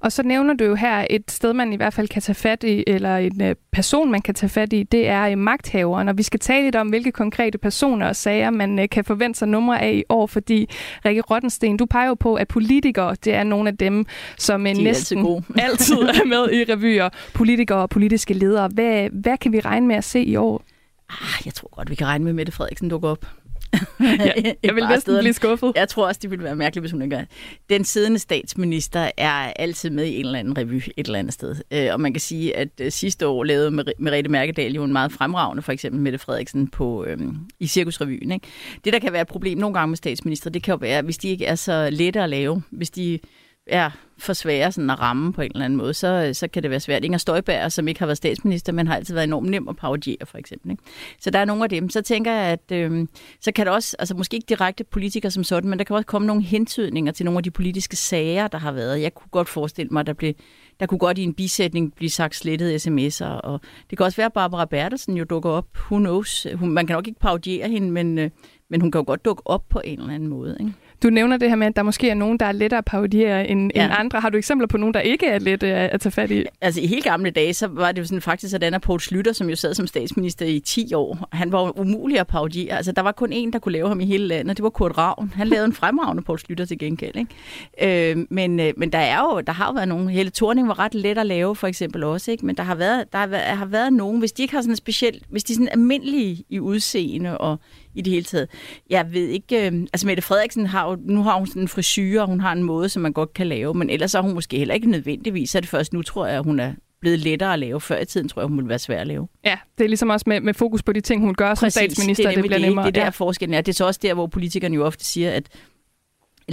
[0.00, 2.64] Og så nævner du jo her et sted, man i hvert fald kan tage fat
[2.64, 6.08] i, eller en øh, person, man kan tage fat i, det er magthaveren.
[6.08, 9.38] Og vi skal tale lidt om, hvilke konkrete personer og sager, man øh, kan forvente
[9.38, 10.68] sig numre af i år, fordi
[11.04, 14.06] Rikke Rottensten, du peger jo på, at politikere, det er nogle af dem,
[14.38, 15.44] som De er næsten altid gode.
[15.70, 17.08] altid er med i revyer.
[17.34, 18.68] Politikere og politiske ledere.
[18.68, 20.62] Hvad, hvad kan vi regne med at se i år?
[21.10, 23.26] Ah, jeg tror godt, vi kan regne med, at Mette Frederiksen dukker op.
[24.00, 25.72] Ja, jeg vil næsten blive skuffet.
[25.76, 27.24] Jeg tror også, det ville være mærkeligt, hvis hun ikke gør.
[27.70, 31.56] Den siddende statsminister er altid med i en eller anden revy et eller andet sted.
[31.70, 34.92] Øh, Og man kan sige, at øh, sidste år lavede Mer- Merete Mærkedal jo en
[34.92, 38.32] meget fremragende, for eksempel Mette Frederiksen på, øhm, i Cirkusrevyen.
[38.32, 38.46] Ikke?
[38.84, 41.18] Det, der kan være et problem nogle gange med statsminister, det kan jo være, hvis
[41.18, 43.18] de ikke er så lette at lave, hvis de
[43.66, 46.70] er for svære sådan at ramme på en eller anden måde, så, så kan det
[46.70, 47.04] være svært.
[47.04, 50.26] Inger Støjberg, som ikke har været statsminister, men har altid været enormt nem at parodiere,
[50.26, 50.70] for eksempel.
[50.70, 50.82] Ikke?
[51.20, 51.90] Så der er nogle af dem.
[51.90, 53.06] Så tænker jeg, at øh,
[53.40, 56.06] så kan der også, altså måske ikke direkte politikere som sådan, men der kan også
[56.06, 59.02] komme nogle hentydninger til nogle af de politiske sager, der har været.
[59.02, 60.34] Jeg kunne godt forestille mig, at der, blev,
[60.80, 64.26] der kunne godt i en bisætning blive sagt slettet sms'er, og det kan også være,
[64.26, 65.66] at Barbara Bertelsen jo dukker op.
[65.74, 66.46] Who knows?
[66.54, 68.30] Hun, man kan nok ikke parodiere hende, men, øh,
[68.70, 70.56] men hun kan jo godt dukke op på en eller anden måde.
[70.60, 70.72] Ikke?
[71.02, 73.48] Du nævner det her med, at der måske er nogen, der er lettere at parodiere
[73.48, 73.84] end, ja.
[73.84, 74.20] End andre.
[74.20, 76.44] Har du eksempler på nogen, der ikke er lette at, at tage fat i?
[76.60, 79.32] Altså i helt gamle dage, så var det jo sådan faktisk sådan, at Poul Slytter,
[79.32, 82.76] som jo sad som statsminister i 10 år, han var umulig at parodiere.
[82.76, 84.98] Altså der var kun en, der kunne lave ham i hele landet, det var Kurt
[84.98, 85.32] Ravn.
[85.36, 87.16] Han lavede en fremragende Poul Slytter til gengæld.
[87.16, 88.10] Ikke?
[88.10, 90.78] Øh, men, øh, men der er jo, der har jo været nogen, Helle Thorning var
[90.78, 92.46] ret let at lave for eksempel også, ikke?
[92.46, 94.76] men der har været, der har været, har været nogen, hvis de ikke har sådan
[94.76, 97.58] specielt, hvis de er sådan almindelige i udseende og
[97.94, 98.48] i det hele taget.
[98.90, 102.20] Jeg ved ikke, øh, altså Mette Frederiksen har jo, nu har hun sådan en frisyr,
[102.20, 104.58] og hun har en måde, som man godt kan lave, men ellers er hun måske
[104.58, 107.52] heller ikke nødvendigvis, så er det først nu, tror jeg, at hun er blevet lettere
[107.52, 107.80] at lave.
[107.80, 109.28] Før i tiden tror jeg, hun ville være svær at lave.
[109.44, 112.24] Ja, det er ligesom også med, med fokus på de ting, hun gør som statsminister,
[112.24, 112.86] det, er det, bliver nemmere.
[112.86, 113.06] Det, det er ja.
[113.06, 113.60] der forskellen er.
[113.60, 115.48] Det er så også der, hvor politikerne jo ofte siger, at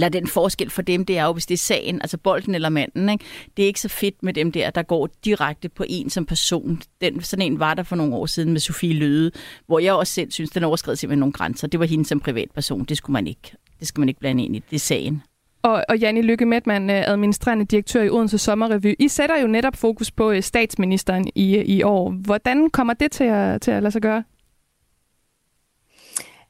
[0.00, 2.68] eller den forskel for dem, det er jo, hvis det er sagen, altså bolden eller
[2.68, 3.24] manden, ikke?
[3.56, 6.82] det er ikke så fedt med dem der, der går direkte på en som person.
[7.00, 9.30] Den, sådan en var der for nogle år siden med Sofie Løde,
[9.66, 11.68] hvor jeg også selv synes, den overskred simpelthen nogle grænser.
[11.68, 13.52] Det var hende som privatperson, det skulle man ikke.
[13.80, 15.22] Det skal man ikke blande ind i, det er sagen.
[15.62, 18.94] Og, og Janne Lykke Medman, øh, administrerende direktør i Odense Sommerrevy.
[18.98, 22.10] I sætter jo netop fokus på øh, statsministeren i, i år.
[22.10, 24.24] Hvordan kommer det til at, til at lade sig gøre?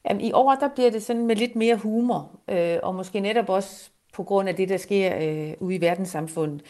[0.08, 3.48] Jamen, I år der bliver det sådan med lidt mere humor, øh, og måske netop
[3.48, 6.62] også på grund af det, der sker øh, ude i verdenssamfundet,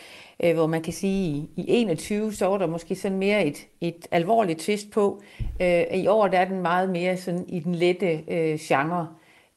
[0.44, 3.68] øh, hvor man kan sige, i, i 21, så var der måske sådan mere et,
[3.80, 5.22] et alvorligt twist på.
[5.62, 9.08] Øh, I år der er den meget mere sådan i den lette øh, genre.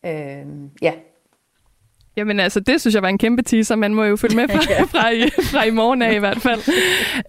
[0.06, 0.46] Øh,
[0.82, 0.94] ja,
[2.18, 3.76] Jamen altså, det synes jeg var en kæmpe teaser.
[3.76, 6.60] Man må jo følge med fra, fra, i, fra i morgen af i hvert fald.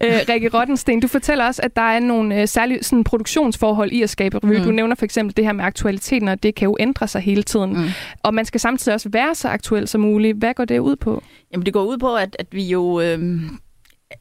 [0.03, 4.01] Øh, Rikke Rottensten, du fortæller også, at der er nogle øh, særlige sådan, produktionsforhold i
[4.01, 4.57] at skabe revy.
[4.57, 4.63] Mm.
[4.63, 7.43] Du nævner for eksempel det her med aktualiteten, og det kan jo ændre sig hele
[7.43, 7.73] tiden.
[7.73, 7.85] Mm.
[8.23, 10.37] Og man skal samtidig også være så aktuel som muligt.
[10.37, 11.23] Hvad går det ud på?
[11.51, 13.19] Jamen det går ud på, at, at vi jo øh,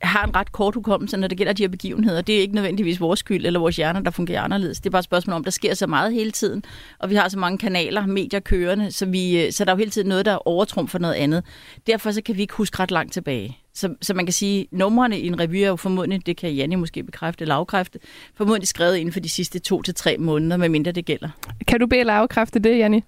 [0.02, 2.22] har en ret kort hukommelse, når det gælder de her begivenheder.
[2.22, 4.80] Det er ikke nødvendigvis vores skyld eller vores hjerner, der fungerer anderledes.
[4.80, 6.62] Det er bare et spørgsmål om, der sker så meget hele tiden,
[6.98, 9.90] og vi har så mange kanaler, medier kørende, så, vi, så der er jo hele
[9.90, 11.44] tiden noget, der overtrumfer noget andet.
[11.86, 13.58] Derfor så kan vi ikke huske ret langt tilbage.
[13.74, 16.76] Så, så man kan sige, numrene i en revy er jo formodentlig, det kan Janne
[16.76, 17.98] måske bekræfte eller afkræfte,
[18.34, 21.28] formodentlig skrevet inden for de sidste to til tre måneder, medmindre det gælder.
[21.68, 23.02] Kan du bede eller afkræfte det, Janne?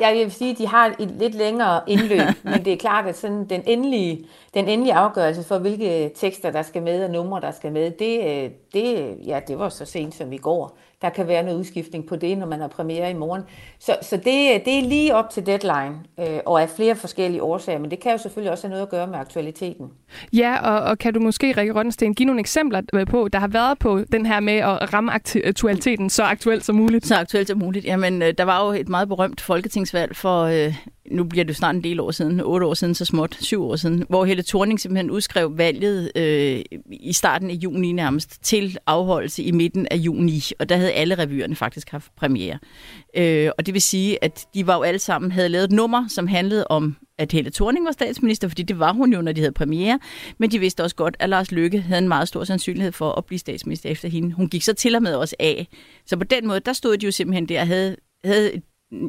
[0.00, 3.18] Jeg vil sige, at de har et lidt længere indløb, men det er klart, at
[3.18, 7.50] sådan den, endelige, den endelige afgørelse for, hvilke tekster, der skal med, og numre, der
[7.50, 10.78] skal med, det, øh, det, ja, det var så sent som i går.
[11.02, 13.42] Der kan være noget udskiftning på det, når man har premiere i morgen.
[13.78, 17.78] Så, så det, det er lige op til deadline, øh, og af flere forskellige årsager,
[17.78, 19.90] men det kan jo selvfølgelig også have noget at gøre med aktualiteten.
[20.32, 23.48] Ja, og, og kan du måske, Rikke Rottensten, give nogle eksempler øh, på, der har
[23.48, 27.06] været på den her med at ramme aktualiteten så aktuelt som muligt?
[27.06, 27.84] Så aktuelt som muligt.
[27.84, 30.74] Jamen, øh, der var jo et meget berømt folketingsvalg for, øh,
[31.10, 33.76] nu bliver det snart en del år siden, otte år siden så småt, syv år
[33.76, 36.60] siden, hvor Helle Thorning simpelthen udskrev valget øh,
[36.90, 41.14] i starten af juni nærmest til afholdelse i midten af juni, og der havde alle
[41.18, 42.58] revyerne faktisk haft premiere.
[43.16, 46.08] Øh, og det vil sige, at de var jo alle sammen, havde lavet et nummer,
[46.08, 49.40] som handlede om, at Helle Thorning var statsminister, fordi det var hun jo, når de
[49.40, 49.98] havde premiere,
[50.38, 53.24] men de vidste også godt, at Lars Løkke havde en meget stor sandsynlighed for at
[53.24, 54.32] blive statsminister efter hende.
[54.32, 55.68] Hun gik så til og med også af.
[56.06, 58.62] Så på den måde, der stod de jo simpelthen der og havde, havde et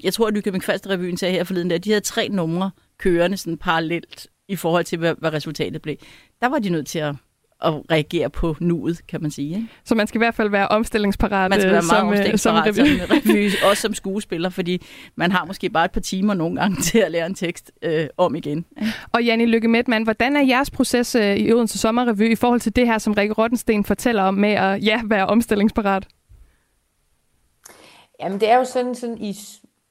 [0.03, 3.37] jeg tror, at Nykøbing Falster Revyen sagde her forleden, at de havde tre numre kørende
[3.37, 5.95] sådan parallelt i forhold til, hvad, hvad resultatet blev.
[6.41, 7.15] Der var de nødt til at,
[7.63, 9.55] at reagere på nuet, kan man sige.
[9.55, 9.67] Ikke?
[9.85, 12.11] Så man skal i hvert fald være omstillingsparat Man skal være øh, meget som, øh,
[12.11, 12.99] omstillingsparat som som, revy.
[12.99, 16.81] som revy, også som skuespiller, fordi man har måske bare et par timer nogle gange
[16.91, 18.65] til at lære en tekst øh, om igen.
[19.11, 22.75] Og Janni Lykke Midtmann, hvordan er jeres proces øh, i Odense Sommerrevy i forhold til
[22.75, 26.07] det her, som Rikke Rottensten fortæller om med at ja, være omstillingsparat?
[28.19, 29.35] Jamen det er jo sådan, sådan i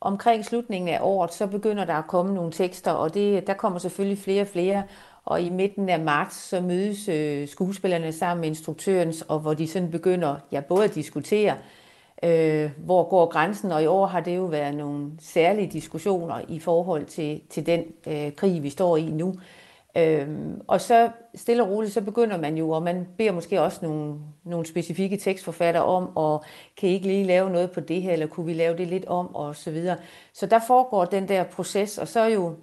[0.00, 3.78] omkring slutningen af året, så begynder der at komme nogle tekster, og det, der kommer
[3.78, 4.82] selvfølgelig flere og flere.
[5.24, 9.68] Og i midten af marts, så mødes øh, skuespillerne sammen med instruktøren, og hvor de
[9.68, 11.56] sådan begynder ja, både at diskutere,
[12.24, 16.58] øh, hvor går grænsen, og i år har det jo været nogle særlige diskussioner i
[16.58, 19.34] forhold til, til den øh, krig, vi står i nu.
[19.96, 23.78] Øhm, og så stille og roligt, så begynder man jo, og man beder måske også
[23.82, 26.44] nogle, nogle specifikke tekstforfattere om, og
[26.76, 29.06] kan I ikke lige lave noget på det her, eller kunne vi lave det lidt
[29.06, 29.96] om, og så videre.
[30.32, 32.54] Så der foregår den der proces, og så er jo,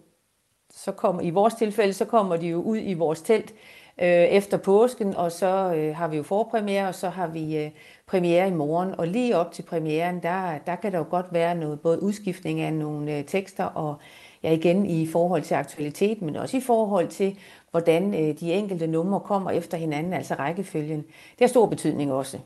[0.85, 3.53] så kommer, i vores tilfælde, så kommer de jo ud i vores telt
[4.01, 7.71] øh, efter påsken, og så øh, har vi jo forpremiere, og så har vi øh,
[8.07, 8.99] premiere i morgen.
[8.99, 12.61] Og lige op til premieren, der, der kan der jo godt være noget, både udskiftning
[12.61, 13.95] af nogle øh, tekster, og
[14.43, 17.39] ja, igen i forhold til aktualitet, men også i forhold til,
[17.71, 20.99] hvordan øh, de enkelte numre kommer efter hinanden, altså rækkefølgen.
[20.99, 22.37] Det har stor betydning også.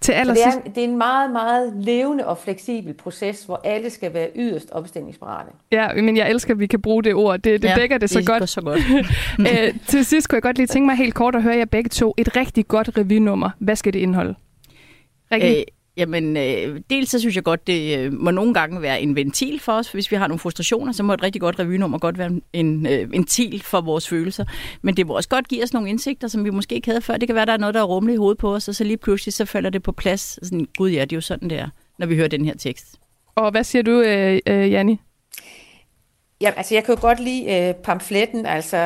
[0.00, 4.14] Til det, er, det er en meget, meget levende og fleksibel proces, hvor alle skal
[4.14, 5.50] være yderst opstillingsparate.
[5.72, 7.38] Ja, men jeg elsker, at vi kan bruge det ord.
[7.38, 8.48] Det, det Ja, dækker det så det godt.
[8.48, 8.80] så godt.
[9.50, 11.88] øh, til sidst kunne jeg godt lige tænke mig helt kort at høre jer begge
[11.88, 12.14] to.
[12.18, 13.50] Et rigtig godt revynummer.
[13.58, 14.34] Hvad skal det indeholde?
[15.32, 15.58] Rikke?
[15.58, 15.64] Øh,
[15.96, 19.60] jamen, øh, dels så synes jeg godt, det øh, må nogle gange være en ventil
[19.60, 19.92] for os.
[19.92, 23.12] Hvis vi har nogle frustrationer, så må et rigtig godt revynummer godt være en øh,
[23.12, 24.44] ventil for vores følelser.
[24.82, 27.16] Men det må også godt give os nogle indsigter, som vi måske ikke havde før.
[27.16, 28.84] Det kan være, der er noget, der er rummeligt i hovedet på os, og så
[28.84, 30.38] lige pludselig så falder det på plads.
[30.42, 33.00] Sådan, Gud ja, det er jo sådan, det er, når vi hører den her tekst.
[33.34, 35.00] Og hvad siger du, øh, øh, Janni?
[36.40, 38.76] Ja, altså jeg kan jo godt lide øh, pamfletten, altså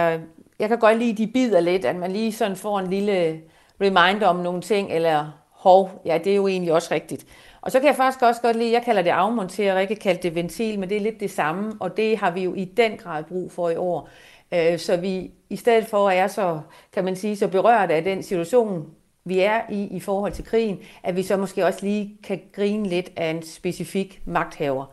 [0.58, 3.40] jeg kan godt lide, de bider lidt, at man lige sådan får en lille
[3.80, 5.32] reminder om nogle ting, eller
[5.68, 7.26] hov, ja, det er jo egentlig også rigtigt.
[7.60, 10.22] Og så kan jeg faktisk også godt lide, jeg kalder det afmontere, og ikke kalde
[10.22, 12.96] det ventil, men det er lidt det samme, og det har vi jo i den
[12.96, 14.08] grad brug for i år.
[14.54, 16.60] Øh, så vi i stedet for er så,
[16.92, 18.86] kan man sige, så berørt af den situation,
[19.24, 22.88] vi er i i forhold til krigen, at vi så måske også lige kan grine
[22.88, 24.84] lidt af en specifik magthaver.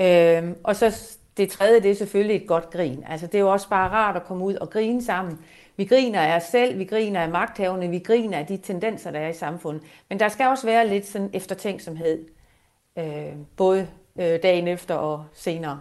[0.00, 3.04] Øh, og så det tredje, det er selvfølgelig et godt grin.
[3.08, 5.38] Altså det er jo også bare rart at komme ud og grine sammen.
[5.78, 9.18] Vi griner af os selv, vi griner af magthaverne, vi griner af de tendenser, der
[9.18, 9.82] er i samfundet.
[10.08, 12.24] Men der skal også være lidt sådan eftertænksomhed,
[12.98, 13.04] øh,
[13.56, 13.86] både
[14.20, 15.80] øh, dagen efter og senere.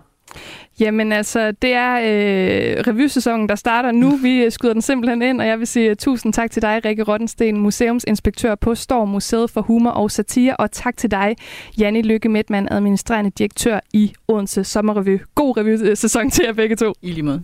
[0.80, 4.16] Jamen altså, det er øh, revysæsonen, der starter nu.
[4.16, 6.86] Vi øh, skyder den simpelthen ind, og jeg vil sige uh, tusind tak til dig,
[6.86, 11.36] Rikke Rottensten, museumsinspektør på Storm Museet for Humor og Satire, og tak til dig,
[11.80, 15.22] Janni Lykke Midtmann, administrerende direktør i Odense Sommerrevy.
[15.36, 16.94] God revysæson til jer begge to.
[17.02, 17.44] I lige måde.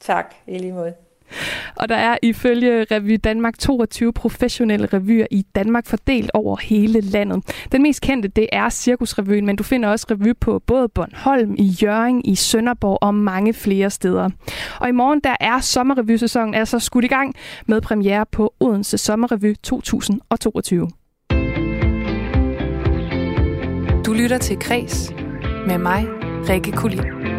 [0.00, 1.05] Tak, i lige måde.
[1.76, 7.66] Og der er ifølge Revy Danmark 22 professionelle revyer i Danmark fordelt over hele landet.
[7.72, 11.76] Den mest kendte, det er Cirkusrevyen, men du finder også revy på både Bornholm, i
[11.82, 14.30] Jøring, i Sønderborg og mange flere steder.
[14.80, 17.34] Og i morgen, der er sommerrevysæsonen altså skudt i gang
[17.66, 20.88] med premiere på Odense Sommerrevy 2022.
[24.06, 25.12] Du lytter til Kres
[25.66, 26.06] med mig,
[26.48, 27.35] Rikke Kulin.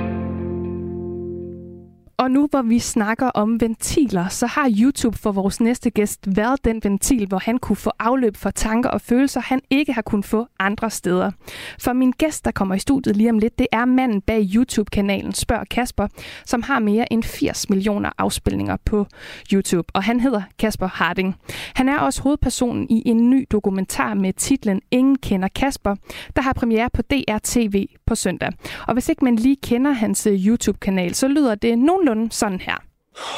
[2.28, 6.66] Og nu hvor vi snakker om ventiler, så har YouTube for vores næste gæst været
[6.66, 10.26] den ventil, hvor han kunne få afløb for tanker og følelser, han ikke har kunnet
[10.26, 11.32] få andre steder.
[11.80, 15.34] For min gæst, der kommer i studiet lige om lidt, det er manden bag YouTube-kanalen
[15.34, 16.08] Spørg Kasper,
[16.46, 19.08] som har mere end 80 millioner afspilninger på
[19.54, 21.36] YouTube, og han hedder Kasper Harding.
[21.76, 25.96] Han er også hovedpersonen i en ny dokumentar med titlen Ingen kender Kasper,
[26.36, 28.52] der har premiere på DRTV på søndag.
[28.88, 32.78] Og hvis ikke man lige kender hans øh, YouTube-kanal, så lyder det nogenlunde sådan her.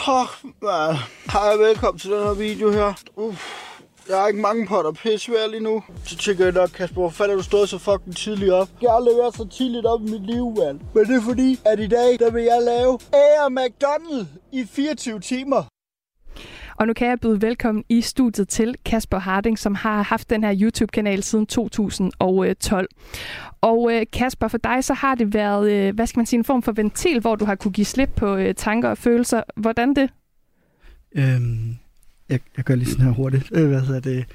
[0.07, 0.95] Åh, man.
[1.31, 2.93] Hej, velkommen til den her video her.
[3.15, 3.69] Uff.
[4.09, 5.83] Jeg har ikke mange potter pisse ved lige nu.
[6.05, 8.69] Så tænker jeg nok, Kasper, hvor fanden er du stået så fucking tidligt op?
[8.81, 10.79] Jeg har aldrig været så tidligt op i mit liv, mand.
[10.95, 15.19] Men det er fordi, at i dag, der vil jeg lave Air McDonald i 24
[15.19, 15.63] timer.
[16.79, 20.43] Og nu kan jeg byde velkommen i studiet til Kasper Harding, som har haft den
[20.43, 22.89] her YouTube-kanal siden 2012.
[23.61, 26.43] Og øh, Kasper, for dig så har det været, øh, hvad skal man sige, en
[26.43, 29.43] form for ventil, hvor du har kunne give slip på øh, tanker og følelser.
[29.55, 30.09] Hvordan det?
[31.15, 31.75] Øhm,
[32.29, 33.51] jeg, jeg gør lige sådan her hurtigt.
[33.53, 34.25] Øh, hvad hedder det?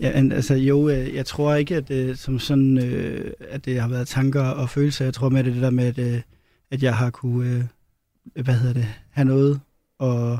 [0.00, 3.88] Ja, altså jo, øh, jeg tror ikke, at det, som sådan, øh, at det har
[3.88, 5.04] været tanker og følelser.
[5.04, 6.20] Jeg tror med det, det der med, at, øh,
[6.70, 7.68] at jeg har kunne,
[8.34, 9.60] øh, hvad hedder det, have noget
[9.98, 10.38] og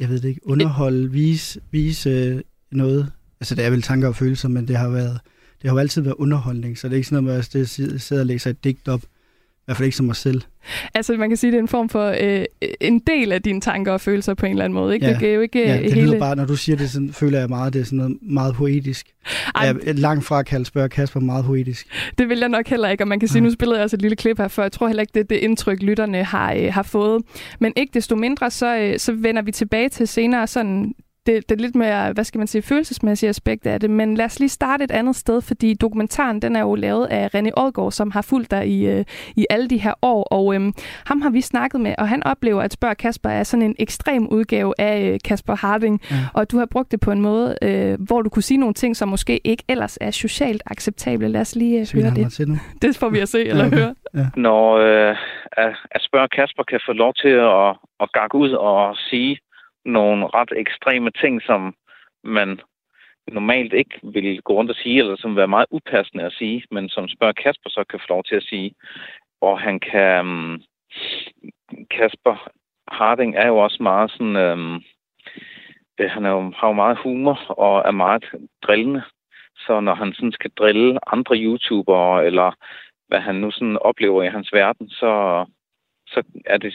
[0.00, 3.12] jeg ved det ikke, underholde, vise, vise øh, noget.
[3.40, 5.20] Altså det er vel tanker og følelser, men det har været,
[5.62, 8.00] det har jo altid været underholdning, så det er ikke sådan noget med, at jeg
[8.00, 9.02] sidder og læser et digt op
[9.70, 10.42] hvert fald ikke som mig selv.
[10.94, 12.44] Altså, man kan sige, at det er en form for øh,
[12.80, 15.06] en del af dine tanker og følelser på en eller anden måde, ikke?
[15.06, 16.06] Ja, det er jo ikke ja, øh, det hele...
[16.06, 18.54] lyder bare, når du siger det, sådan, føler jeg meget, det er sådan noget meget
[18.54, 19.06] poetisk.
[19.54, 19.66] Ej.
[19.66, 21.86] Jeg er langt fra at kalde spørge Kasper meget poetisk.
[22.18, 24.02] Det vil jeg nok heller ikke, og man kan sige, nu spillede jeg også et
[24.02, 26.72] lille klip her, for jeg tror heller ikke, det er det indtryk, lytterne har, øh,
[26.72, 27.22] har fået.
[27.60, 30.94] Men ikke desto mindre, så, øh, så vender vi tilbage til senere sådan
[31.26, 33.90] det, det er lidt mere, hvad skal man sige, følelsesmæssige aspekt af det.
[33.90, 37.34] Men lad os lige starte et andet sted, fordi dokumentaren, den er jo lavet af
[37.34, 39.04] René Odgaard, som har fulgt dig i, øh,
[39.36, 40.22] i alle de her år.
[40.22, 40.72] Og øhm,
[41.06, 44.28] ham har vi snakket med, og han oplever, at Spørg Kasper er sådan en ekstrem
[44.28, 46.00] udgave af øh, Kasper Harding.
[46.10, 46.16] Ja.
[46.34, 48.96] Og du har brugt det på en måde, øh, hvor du kunne sige nogle ting,
[48.96, 51.28] som måske ikke ellers er socialt acceptable.
[51.28, 52.32] Lad os lige øh, høre det.
[52.32, 52.54] Til nu.
[52.82, 53.94] Det får vi at se eller høre.
[54.14, 54.26] Ja.
[54.36, 55.16] Når øh,
[55.52, 59.38] at, at Spørg Kasper kan få lov til at, at gakke ud og sige
[59.84, 61.74] nogle ret ekstreme ting, som
[62.24, 62.60] man
[63.28, 66.64] normalt ikke vil gå rundt og sige, eller som vil være meget upassende at sige,
[66.70, 68.74] men som spørger Kasper så kan få lov til at sige.
[69.40, 70.20] Og han kan...
[70.20, 70.62] Um,
[71.90, 72.50] Kasper
[72.88, 74.36] Harding er jo også meget sådan...
[74.36, 74.82] Um,
[76.00, 78.24] han er jo, har jo meget humor og er meget
[78.62, 79.02] drillende.
[79.56, 82.52] Så når han sådan skal drille andre YouTubere, eller
[83.08, 85.44] hvad han nu sådan oplever i hans verden, så,
[86.06, 86.74] så er det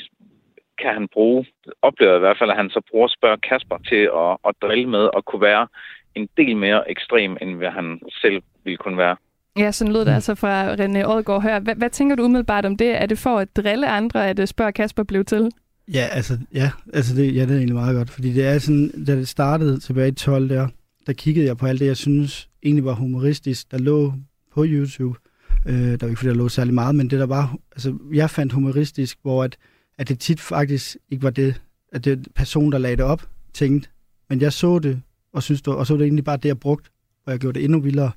[0.81, 1.45] kan han bruge,
[1.81, 4.99] oplever i hvert fald, at han så bruger spørg Kasper til at, at drille med
[4.99, 5.67] og kunne være
[6.15, 9.15] en del mere ekstrem, end hvad han selv ville kunne være.
[9.57, 11.59] Ja, sådan lød det altså fra René Odgaard her.
[11.59, 13.01] Hvad, hvad tænker du umiddelbart om det?
[13.01, 15.51] Er det for at drille andre, at spørg Kasper blev til?
[15.93, 19.05] Ja, altså, ja, altså det, ja, det er egentlig meget godt, fordi det er sådan,
[19.05, 20.67] da det startede tilbage i 12 der,
[21.07, 24.13] der kiggede jeg på alt det, jeg synes egentlig var humoristisk, der lå
[24.53, 25.19] på YouTube.
[25.65, 28.29] Øh, der var ikke fordi, der lå særlig meget, men det der var, altså jeg
[28.29, 29.57] fandt humoristisk, hvor at,
[29.97, 33.89] at det tit faktisk ikke var det, at det person, der lagde det op, tænkte,
[34.29, 35.01] men jeg så det,
[35.33, 36.89] og, synes det, og så var det egentlig bare det, jeg brugte,
[37.25, 38.11] og jeg gjorde det endnu vildere.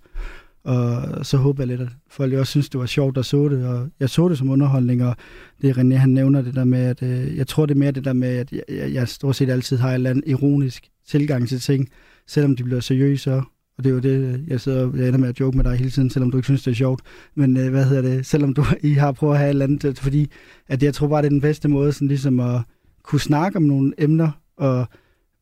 [0.64, 3.66] Og så håber jeg lidt, at folk også synes, det var sjovt der så det,
[3.66, 5.16] og jeg så det som underholdning, og
[5.62, 8.04] det René, han nævner det der med, at øh, jeg tror det er mere det
[8.04, 11.48] der med, at jeg, jeg, jeg stort set altid har en eller anden ironisk tilgang
[11.48, 11.88] til ting,
[12.26, 13.44] selvom de bliver seriøse, og
[13.84, 15.90] det er jo det, jeg sidder og jeg ender med at joke med dig hele
[15.90, 17.00] tiden, selvom du ikke synes, det er sjovt.
[17.34, 18.26] Men øh, hvad hedder det?
[18.26, 20.30] Selvom du I har prøvet at have et eller andet, fordi
[20.68, 22.60] at jeg tror bare, det er den bedste måde, sådan ligesom at
[23.02, 24.86] kunne snakke om nogle emner, og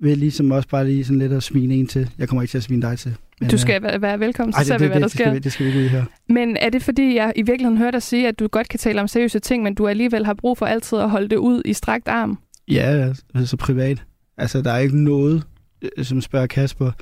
[0.01, 2.11] ved ligesom også bare lige sådan lidt at smine en til.
[2.19, 3.17] Jeg kommer ikke til at smine dig til.
[3.41, 5.09] Men, du skal øh, være velkommen, så ej, ser vi, hvad der sker.
[5.09, 6.05] Det skal, vi, det skal vi ikke her.
[6.29, 9.01] Men er det fordi, jeg i virkeligheden hørte dig sige, at du godt kan tale
[9.01, 11.73] om seriøse ting, men du alligevel har brug for altid at holde det ud i
[11.73, 12.39] strakt arm?
[12.69, 14.03] Ja, altså privat.
[14.39, 15.43] Altså, der er ikke noget,
[15.83, 16.93] øh, som spørger Kasper,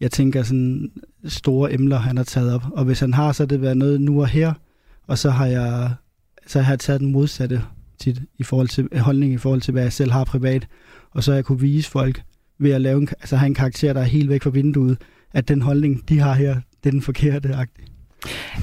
[0.00, 0.90] jeg tænker sådan
[1.24, 2.62] store emner, han har taget op.
[2.72, 4.52] Og hvis han har, så det været noget nu og her,
[5.06, 5.94] og så har jeg,
[6.46, 7.62] så har jeg taget den modsatte
[7.98, 10.68] tit i forhold til holdning i forhold til, hvad jeg selv har privat.
[11.10, 12.22] Og så har jeg kunne vise folk
[12.58, 14.98] ved at lave en, altså have en karakter, der er helt væk fra vinduet,
[15.32, 17.84] at den holdning, de har her, det er den forkerte agtig.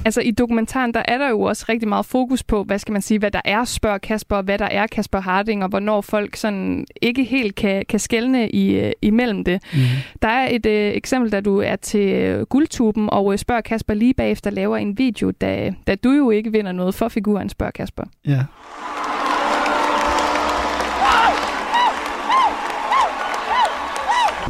[0.05, 3.01] Altså i dokumentaren, der er der jo også rigtig meget fokus på, hvad skal man
[3.01, 6.85] sige, hvad der er spørg Kasper, hvad der er Kasper Harding, og hvornår folk sådan
[7.01, 9.63] ikke helt kan, kan skælne i, imellem det.
[9.73, 9.79] Mm.
[10.21, 14.49] Der er et øh, eksempel, da du er til guldtuben, og spørger Kasper lige bagefter
[14.49, 18.03] laver en video, da, da du jo ikke vinder noget for figuren spørg Kasper.
[18.27, 18.39] Ja.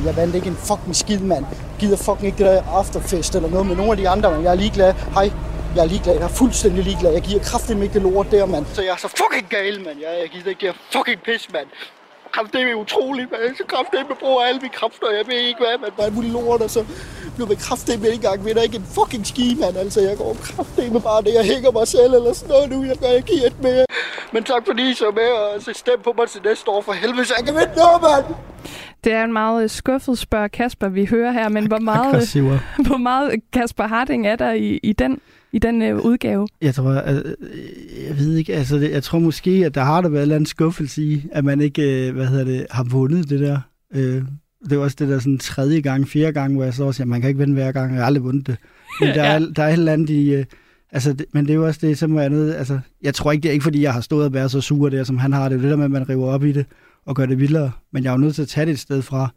[0.05, 1.45] Jeg vandt ikke en fucking skid, mand.
[1.79, 4.51] Gider fucking ikke det der afterfest eller noget med nogle af de andre, men jeg
[4.51, 4.93] er ligeglad.
[4.93, 5.31] Hej,
[5.75, 6.13] jeg er ligeglad.
[6.13, 7.11] Jeg er fuldstændig ligeglad.
[7.13, 8.65] Jeg giver kraftigt ikke det lort der, mand.
[8.73, 9.99] Så jeg er så fucking gal, mand.
[9.99, 11.67] Jeg, jeg gider ikke det her fucking pis, mand.
[12.33, 13.55] Kraft, det er utroligt, mand.
[13.57, 15.07] Så kraft, det med bruger alle mine kræfter.
[15.19, 15.91] Jeg ved ikke hvad, man.
[15.97, 16.81] Bare mulig lort, og så
[17.35, 18.45] bliver vi kraftigt med en gang.
[18.45, 19.77] Vinder ikke en fucking ski, mand.
[19.77, 21.33] Altså, jeg går kraftigt med bare det.
[21.39, 22.77] Jeg hænger mig selv eller sådan noget nu.
[22.91, 23.85] Jeg gør ikke et mere.
[24.33, 26.91] Men tak fordi I så med, og så stem på mig til næste år for
[26.91, 28.25] helvede, så jeg kan vinde noget, mand.
[29.03, 32.33] Det er en meget skuffet spørg Kasper, vi hører her, men hvor meget,
[32.87, 35.21] hvor meget Kasper Harding er der i, i den,
[35.53, 36.47] i den uh, udgave?
[36.61, 37.23] Jeg tror, jeg,
[38.07, 40.35] jeg ved ikke, altså det, jeg tror måske, at der har der været en eller
[40.35, 43.59] anden skuffelse i, at man ikke, hvad hedder det, har vundet det der.
[43.95, 44.23] Øh,
[44.63, 47.21] det er også det der sådan tredje gang, fjerde gang, hvor jeg så siger, man
[47.21, 48.57] kan ikke vinde hver gang, jeg har aldrig vundet det.
[48.99, 49.33] Men der, ja.
[49.33, 50.43] er, der er et eller andet i, uh,
[50.91, 53.43] altså, det, men det er jo også det, som er noget, altså, jeg tror ikke,
[53.43, 55.49] det er ikke fordi, jeg har stået og været så sur der, som han har.
[55.49, 56.65] Det er det der med, at man river op i det
[57.05, 57.71] og gøre det vildere.
[57.91, 59.29] Men jeg er jo nødt til at tage det et sted fra.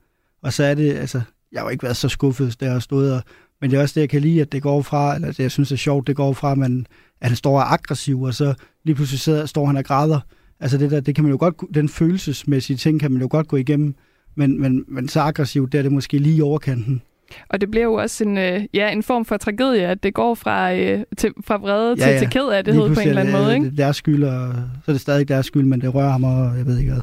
[0.43, 1.21] Og så er det, altså,
[1.53, 3.23] jeg har jo ikke været så skuffet, da jeg har stået og,
[3.61, 5.51] men det er også det, jeg kan lide, at det går fra, eller det, jeg
[5.51, 6.87] synes er sjovt, det går fra, at, man,
[7.21, 10.21] at han står og er aggressiv, og så lige pludselig sidder, står han og græder.
[10.61, 13.49] Altså det der, det kan man jo godt, den følelsesmæssige ting kan man jo godt
[13.49, 13.95] gå igennem,
[14.35, 17.03] men, men, men så aggressivt, der er det måske lige i overkanten.
[17.49, 20.35] Og det bliver jo også en, øh, ja, en form for tragedie, at det går
[20.35, 22.19] fra, øh, til, fra vrede ja, til, ja.
[22.19, 23.55] til ked af det hed på en eller anden det, måde.
[23.55, 23.67] Ikke?
[23.67, 24.53] Det er deres skyld, og
[24.85, 27.03] så er det stadig deres skyld, men det rører ham, og jeg ved ikke hvad.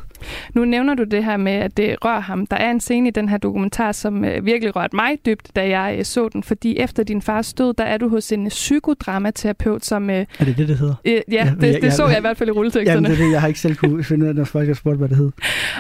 [0.54, 2.46] Nu nævner du det her med, at det rører ham.
[2.46, 5.80] Der er en scene i den her dokumentar, som øh, virkelig rørte mig dybt, da
[5.80, 9.86] jeg øh, så den, fordi efter din fars død, der er du hos en psykodramaterapeut,
[9.86, 10.10] som...
[10.10, 10.96] Øh, er det det, det hedder?
[11.06, 13.08] Øh, ja, ja, det, det, det så jeg i hvert fald i rulleteksterne.
[13.08, 14.98] Jamen, det det, jeg har ikke selv kunne finde ud af, når folk har spurgt,
[14.98, 15.32] hvad det hed.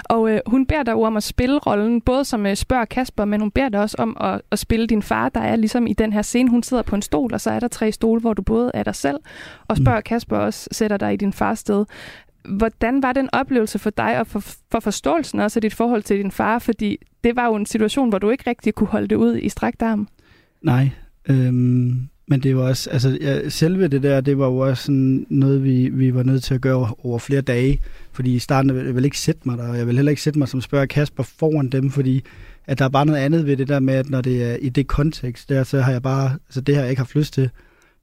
[0.04, 3.40] Og øh, hun beder dig om at spille rollen, både som øh, spørger Kasper, men
[3.40, 5.30] hun beder dig også om at, at spille din far.
[5.30, 7.60] Der er ligesom i den her scene, hun sidder på en stol, og så er
[7.60, 9.18] der tre stole, hvor du både er dig selv,
[9.68, 10.04] og spørger mm.
[10.04, 11.86] Kasper også, sætter dig i din fars sted.
[12.50, 14.40] Hvordan var den oplevelse for dig, og for,
[14.72, 16.60] for forståelsen også af dit forhold til din far?
[16.60, 19.50] Fordi det var jo en situation, hvor du ikke rigtig kunne holde det ud i
[19.50, 20.08] strækt arm.
[20.62, 20.90] Nej,
[21.30, 25.26] øhm, men det var også, altså ja, selve det der, det var jo også sådan
[25.30, 27.80] noget, vi, vi var nødt til at gøre over flere dage.
[28.12, 30.40] Fordi i starten, jeg ville ikke sætte mig der, og jeg vil heller ikke sætte
[30.40, 32.24] mig som spørger Kasper foran dem, fordi
[32.66, 34.70] at der er bare noget andet ved det der med, at når det er i
[34.70, 37.50] det kontekst, der, så har jeg bare, altså det har jeg ikke haft lyst til.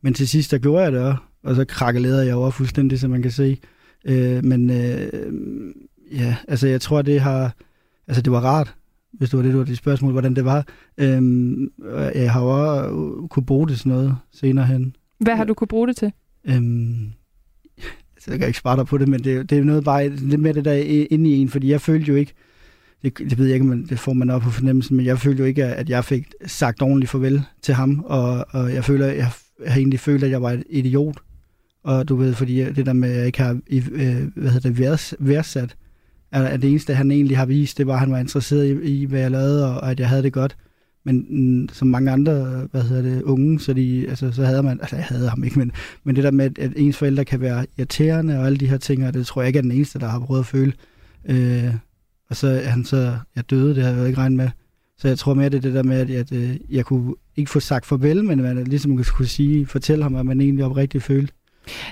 [0.02, 3.10] Men til sidst, der gjorde jeg det også, og så krakkelerede jeg over fuldstændig, som
[3.10, 3.58] man kan se.
[4.04, 5.12] Øh, men øh,
[6.12, 7.54] ja, altså jeg tror, det har,
[8.08, 8.74] altså det var rart,
[9.12, 10.66] hvis det var det, du var dit spørgsmål, hvordan det var.
[10.98, 11.72] Øhm,
[12.14, 14.96] jeg har jo også kunne bruge det sådan noget senere hen.
[15.18, 16.12] Hvad har du kunne bruge det til?
[16.44, 17.12] Øhm,
[18.16, 20.40] altså, jeg kan ikke spare dig på det, men det, det er noget bare lidt
[20.40, 22.32] mere det der inde i en, fordi jeg følte jo ikke,
[23.02, 25.40] det, det ved jeg ikke, men det får man op på fornemmelsen, men jeg følte
[25.40, 29.30] jo ikke, at jeg fik sagt ordentligt farvel til ham, og, og jeg føler, jeg
[29.66, 31.16] har egentlig følt, at jeg var et idiot.
[31.84, 34.78] Og du ved, fordi det der med, at jeg ikke har øh, hvad hedder det,
[35.18, 35.76] værdsat,
[36.32, 39.04] at det eneste, han egentlig har vist, det var, at han var interesseret i, i
[39.04, 40.56] hvad jeg lavede, og at jeg havde det godt.
[41.04, 44.80] Men mm, som mange andre, hvad hedder det, unge, så, de, altså, så havde man,
[44.80, 45.72] altså jeg havde ham ikke, men,
[46.04, 49.06] men det der med, at ens forældre kan være irriterende og alle de her ting,
[49.06, 50.72] og det tror jeg ikke er den eneste, der har prøvet at føle.
[51.24, 51.74] Øh,
[52.30, 54.50] og så han så, jeg døde, det havde jeg jo ikke regnet med.
[54.98, 57.14] Så jeg tror mere, det er det der med, at jeg, at øh, jeg kunne
[57.36, 61.04] ikke få sagt farvel, men man ligesom kunne sige, fortælle ham, hvad man egentlig oprigtigt
[61.04, 61.32] følte.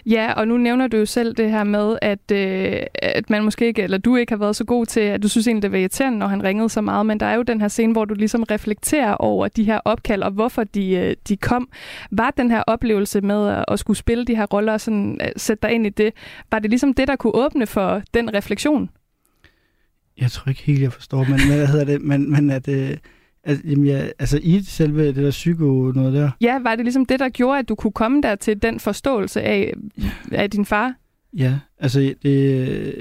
[0.07, 3.66] Ja, og nu nævner du jo selv det her med, at, øh, at man måske
[3.66, 5.78] ikke, eller du ikke har været så god til, at du synes egentlig, det var
[5.78, 8.14] irriterende, når han ringede så meget, men der er jo den her scene, hvor du
[8.14, 11.68] ligesom reflekterer over de her opkald, og hvorfor de, øh, de kom.
[12.11, 15.28] Var den her oplevelse med at, at skulle spille de her roller, og sådan, øh,
[15.36, 16.12] sætte dig ind i det,
[16.51, 18.91] var det ligesom det, der kunne åbne for den refleksion?
[20.20, 22.68] Jeg tror ikke helt, jeg forstår, men hvad hedder det, men, men at...
[22.68, 22.96] Øh
[23.44, 26.30] Altså, jamen, ja, altså i selve det der psyko noget der?
[26.40, 29.42] Ja, var det ligesom det, der gjorde, at du kunne komme der til den forståelse
[29.42, 29.74] af,
[30.32, 30.94] af din far?
[31.36, 32.94] Ja, altså det,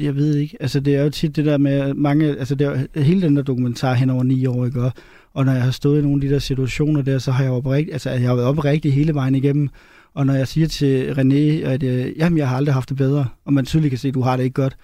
[0.00, 3.00] jeg ved ikke, altså det er jo tit det der med mange, altså det er
[3.00, 4.82] hele den der dokumentar hen over ni år, ikke?
[4.82, 4.92] Og,
[5.34, 7.52] og når jeg har stået i nogle af de der situationer der, så har jeg
[7.52, 9.68] oprigtigt, altså jeg har været oprigtig hele vejen igennem,
[10.14, 13.26] og når jeg siger til René, at øh, jamen, jeg har aldrig haft det bedre,
[13.44, 14.76] og man tydeligt kan se, at du har det ikke godt,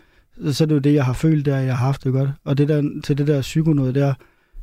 [0.51, 2.31] så, er det jo det, jeg har følt der, jeg har haft det godt.
[2.45, 4.15] Og det der, til det der psyko noget der,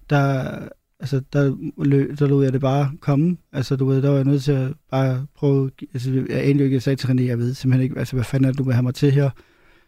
[0.10, 0.52] der,
[1.00, 3.38] altså, der, lø, der lod jeg det bare komme.
[3.54, 6.74] Altså, du ved, der var jeg nødt til at bare prøve, altså, jeg egentlig ikke,
[6.74, 8.74] jeg sagde til René, jeg ved simpelthen ikke, altså, hvad fanden er det, du vil
[8.74, 9.30] have mig til her?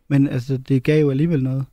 [0.08, 1.66] Men altså, det gav jo alligevel noget.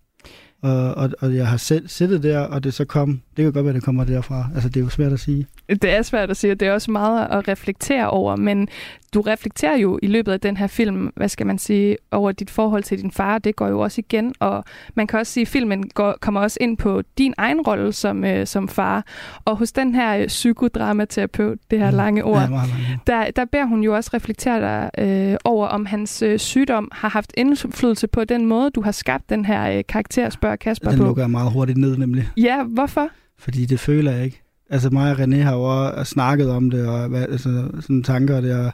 [0.62, 3.64] Og, og, og jeg har selv siddet der, og det så kom, det kan godt
[3.64, 4.46] være, det kommer derfra.
[4.54, 5.46] Altså, det er jo svært at sige.
[5.68, 8.68] Det er svært at sige, og det er også meget at reflektere over, men
[9.14, 12.50] du reflekterer jo i løbet af den her film, hvad skal man sige, over dit
[12.50, 13.38] forhold til din far.
[13.38, 14.64] Det går jo også igen, og
[14.94, 18.24] man kan også sige, at filmen går, kommer også ind på din egen rolle som,
[18.24, 19.06] øh, som far.
[19.44, 21.96] Og hos den her øh, psykodramaterapeut, det her mm.
[21.96, 23.00] lange ord, ja, lange.
[23.06, 27.08] Der, der beder hun jo også reflektere dig øh, over, om hans øh, sygdom har
[27.08, 30.98] haft indflydelse på den måde, du har skabt den her øh, karakter, spørger Kasper den
[30.98, 31.02] på.
[31.02, 32.28] Den lukker jeg meget hurtigt ned, nemlig.
[32.36, 33.08] Ja, hvorfor?
[33.43, 34.43] Fordi det føler jeg ikke.
[34.70, 38.40] Altså mig og René har jo også snakket om det, og hvad, altså, sådan tanker
[38.40, 38.70] der,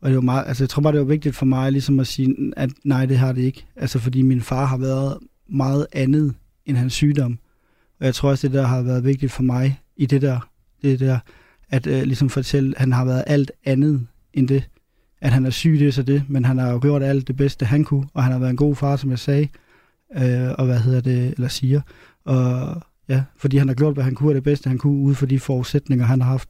[0.00, 2.06] og det var meget, altså jeg tror bare, det var vigtigt for mig ligesom at
[2.06, 3.66] sige, at nej, det har det ikke.
[3.76, 5.18] Altså fordi min far har været
[5.48, 6.34] meget andet
[6.66, 7.38] end hans sygdom.
[8.00, 10.48] Og jeg tror også, det der har været vigtigt for mig i det der,
[10.82, 11.18] det der
[11.72, 14.68] at øh, ligesom fortælle, at han har været alt andet end det.
[15.20, 17.36] At han er syg, det er så det, men han har jo gjort alt det
[17.36, 19.48] bedste, han kunne, og han har været en god far, som jeg sagde,
[20.16, 21.80] øh, og hvad hedder det, eller siger.
[22.24, 25.14] Og ja, fordi han har gjort, hvad han kunne, og det bedste, han kunne, ud
[25.14, 26.48] for de forudsætninger, han har haft.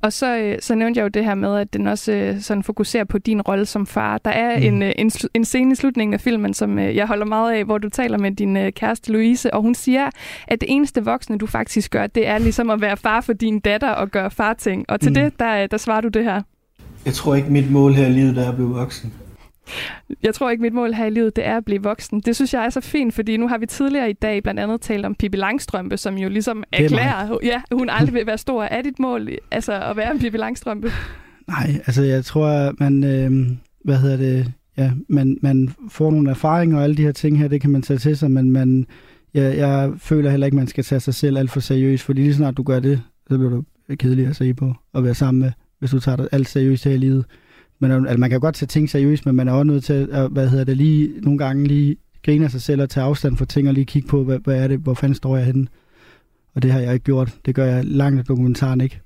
[0.00, 2.62] Og så, øh, så nævnte jeg jo det her med, at den også øh, sådan
[2.62, 4.18] fokuserer på din rolle som far.
[4.18, 4.64] Der er mm.
[4.64, 7.78] en, øh, en, en scene i slutningen af filmen, som jeg holder meget af, hvor
[7.78, 10.10] du taler med din kæreste Louise, og hun siger,
[10.48, 13.60] at det eneste voksne, du faktisk gør, det er ligesom at være far for din
[13.60, 14.84] datter og gøre farting.
[14.88, 15.14] Og til mm.
[15.14, 16.42] det, der, der svarer du det her.
[17.04, 19.12] Jeg tror ikke, mit mål her i livet er at blive voksen.
[20.22, 22.20] Jeg tror ikke, mit mål her i livet det er at blive voksen.
[22.20, 24.80] Det synes jeg er så fint, fordi nu har vi tidligere i dag blandt andet
[24.80, 28.62] talt om Pippi Langstrømpe, som jo ligesom erklærer, ja, hun aldrig vil være stor.
[28.62, 30.90] Er dit mål altså at være en Pippi Langstrømpe?
[31.48, 36.76] Nej, altså jeg tror, man, øh, hvad hedder det, ja, man, man får nogle erfaringer
[36.76, 38.86] og alle de her ting her, det kan man tage til sig, men man,
[39.34, 42.34] jeg, jeg føler heller ikke, man skal tage sig selv alt for seriøst, fordi lige
[42.34, 43.64] snart du gør det, så bliver du
[43.96, 46.92] kedelig at se på og være sammen med, hvis du tager det alt seriøst her
[46.92, 47.24] i livet.
[47.80, 50.30] Men altså, man kan godt tage ting seriøst, men man er også nødt til at,
[50.30, 53.44] hvad hedder det, lige nogle gange lige grine af sig selv og tage afstand fra
[53.44, 55.66] ting og lige kigge på, hvad, hvad er det, hvor fanden står jeg henne.
[56.54, 57.34] Og det har jeg ikke gjort.
[57.46, 59.00] Det gør jeg langt af dokumentaren ikke.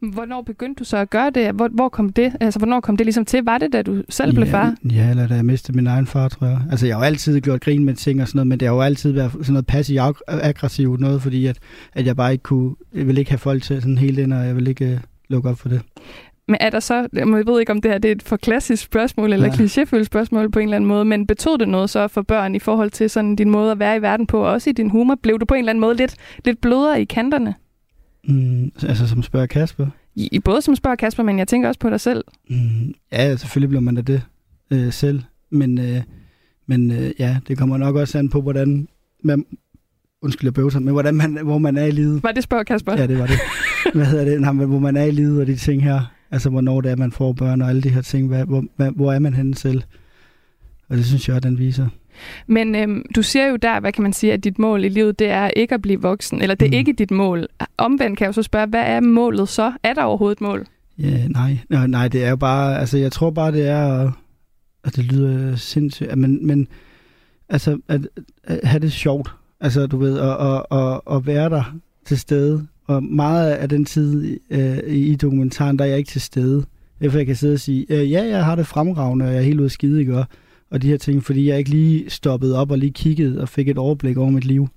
[0.00, 1.54] Hvornår begyndte du så at gøre det?
[1.54, 2.32] Hvor, hvor kom det?
[2.40, 3.44] Altså, hvornår kom det ligesom til?
[3.44, 4.74] Var det, da du selv blev ja, far?
[4.90, 6.60] Ja, eller da jeg mistede min egen far, tror jeg.
[6.70, 8.74] Altså, jeg har jo altid gjort grin med ting og sådan noget, men det har
[8.74, 11.58] jo altid været sådan noget passiv-aggressivt noget, fordi at,
[11.92, 14.46] at jeg bare ikke kunne, jeg vil ikke have folk til sådan helt ind, og
[14.46, 15.80] jeg vil ikke uh, lukke op for det.
[16.48, 18.82] Men er der så, jeg ved ikke om det her det er et for klassisk
[18.82, 19.52] spørgsmål, eller ja.
[19.52, 22.58] klichéfyldt spørgsmål på en eller anden måde, men betød det noget så for børn i
[22.58, 25.14] forhold til sådan din måde at være i verden på, og også i din humor?
[25.22, 27.54] Blev du på en eller anden måde lidt, lidt blødere i kanterne?
[28.28, 29.86] Mm, altså som spørger Kasper?
[30.14, 32.24] I, både som spørger Kasper, men jeg tænker også på dig selv.
[32.50, 34.22] Mm, ja, selvfølgelig bliver man da det
[34.70, 35.22] øh, selv.
[35.50, 36.02] Men, øh,
[36.66, 38.88] men øh, ja, det kommer nok også an på, hvordan
[39.24, 39.44] man,
[40.22, 42.22] undskyld, jeg bøvser, men hvordan man, hvor man er i livet.
[42.22, 42.92] Var det spørger Kasper?
[42.92, 43.38] Ja, det var det.
[43.94, 44.40] Hvad hedder det?
[44.40, 46.12] Nej, men hvor man er i livet og de ting her.
[46.32, 48.28] Altså, hvornår det er, man får børn og alle de her ting.
[48.28, 49.82] Hvad, hvor, hvad, hvor er man henne selv?
[50.88, 51.88] Og det synes jeg, den viser.
[52.46, 55.18] Men øhm, du siger jo der, hvad kan man sige, at dit mål i livet,
[55.18, 56.76] det er ikke at blive voksen, eller det er mm.
[56.78, 57.46] ikke dit mål.
[57.76, 59.72] Omvendt kan jeg jo så spørge, hvad er målet så?
[59.82, 60.66] Er der overhovedet et mål?
[60.98, 61.58] Ja, nej.
[61.68, 61.86] nej.
[61.86, 64.12] Nej, det er jo bare, altså jeg tror bare, det er,
[64.84, 66.68] at det lyder sindssygt, men, men
[67.48, 68.08] altså at,
[68.44, 69.30] at have det sjovt,
[69.60, 73.84] altså du ved, at, at, at, at være der til stede, og meget af den
[73.84, 76.64] tid øh, i dokumentaren, der er jeg ikke til stede.
[77.02, 79.42] Derfor jeg kan sidde og sige, øh, ja, jeg har det fremragende, og jeg er
[79.42, 80.24] helt ude af skide, ikke?
[80.70, 83.68] og de her ting, fordi jeg ikke lige stoppede op og lige kiggede og fik
[83.68, 84.68] et overblik over mit liv.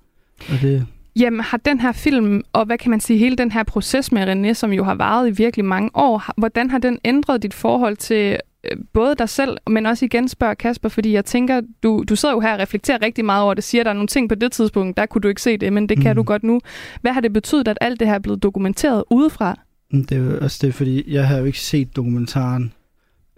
[0.48, 0.86] Og det...
[1.16, 4.32] Jamen, har den her film, og hvad kan man sige, hele den her proces med
[4.32, 7.96] René, som jo har varet i virkelig mange år, hvordan har den ændret dit forhold
[7.96, 8.38] til
[8.92, 12.40] både dig selv, men også igen spørger Kasper, fordi jeg tænker, du, du sidder jo
[12.40, 14.96] her og reflekterer rigtig meget over det, siger, der er nogle ting på det tidspunkt,
[14.96, 16.16] der kunne du ikke se det, men det kan mm.
[16.16, 16.60] du godt nu.
[17.00, 19.60] Hvad har det betydet, at alt det her er blevet dokumenteret udefra?
[19.90, 22.72] Mm, det er jo også det, fordi jeg har jo ikke set dokumentaren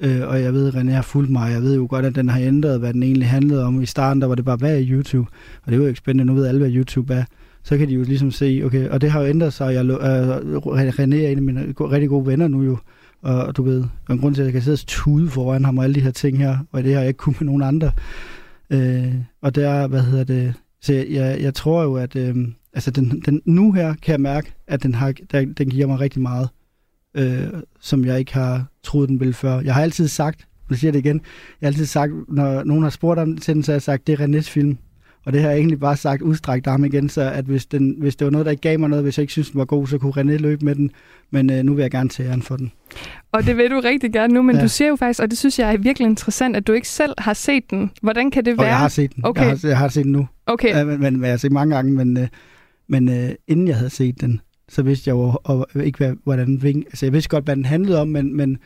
[0.00, 1.52] Øh, og jeg ved, at René har fulgt mig.
[1.52, 3.82] Jeg ved jo godt, at den har ændret, hvad den egentlig handlede om.
[3.82, 5.30] I starten, der var det bare, hvad er YouTube?
[5.62, 6.24] Og det var jo ikke spændende.
[6.24, 7.24] Nu ved alle, hvad YouTube er.
[7.62, 9.74] Så kan de jo ligesom se, okay, og det har jo ændret sig.
[9.74, 10.36] Jeg, øh,
[10.98, 12.78] René er en af mine rigtig gode venner nu jo.
[13.22, 15.78] Og du ved, og en grund til, at jeg kan sidde og tude foran ham
[15.78, 17.90] og alle de her ting her, og det har jeg ikke kunnet med nogen andre.
[18.70, 22.36] Øh, og der, hvad hedder det, så jeg, jeg, jeg tror jo, at øh,
[22.72, 26.00] altså den, den, nu her kan jeg mærke, at den, har, der, den giver mig
[26.00, 26.48] rigtig meget
[27.14, 27.48] øh,
[27.80, 29.60] som jeg ikke har troet, den ville før.
[29.60, 31.20] Jeg har altid sagt, nu siger det igen,
[31.60, 34.06] jeg har altid sagt, når nogen har spurgt om til den, så har jeg sagt,
[34.06, 34.78] det er Renés film.
[35.24, 38.16] Og det har jeg egentlig bare sagt udstrækt arm igen, så at hvis, den, hvis
[38.16, 39.86] det var noget, der ikke gav mig noget, hvis jeg ikke synes, den var god,
[39.86, 40.90] så kunne René løbe med den.
[41.30, 42.72] Men øh, nu vil jeg gerne tage æren for den.
[43.32, 44.62] Og det vil du rigtig gerne nu, men ja.
[44.62, 47.14] du siger jo faktisk, og det synes jeg er virkelig interessant, at du ikke selv
[47.18, 47.90] har set den.
[48.02, 48.66] Hvordan kan det være?
[48.66, 49.26] Og jeg har set den.
[49.26, 49.40] Okay.
[49.40, 50.28] Jeg, har, jeg har set den nu.
[50.46, 50.68] Okay.
[50.68, 52.28] Ja, men, men, jeg har set mange gange, men, øh,
[52.88, 56.62] men øh, inden jeg havde set den, så vidste jeg jo og, ikke, hvad, hvordan
[56.62, 56.84] ving...
[56.86, 58.58] Altså, jeg vidste godt, hvad den handlede om, men, men,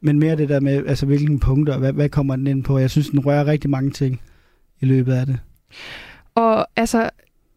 [0.00, 2.78] men mere det der med, altså, hvilke punkter, og hvad, hvad kommer den ind på?
[2.78, 4.20] Jeg synes, den rører rigtig mange ting
[4.80, 5.38] i løbet af det.
[6.34, 7.10] Og altså,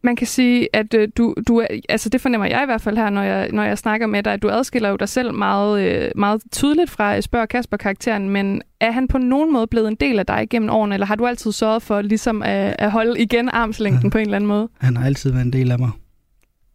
[0.03, 3.09] man kan sige, at øh, du, du, altså det fornemmer jeg i hvert fald her,
[3.09, 6.12] når jeg, når jeg snakker med dig, at du adskiller jo dig selv meget, øh,
[6.16, 10.26] meget tydeligt fra Spørg Kasper-karakteren, men er han på nogen måde blevet en del af
[10.26, 14.03] dig gennem årene, eller har du altid sørget for ligesom at, at holde igen armslængden
[14.03, 14.09] ja.
[14.09, 14.70] på en eller anden måde?
[14.80, 15.89] Han har altid været en del af mig.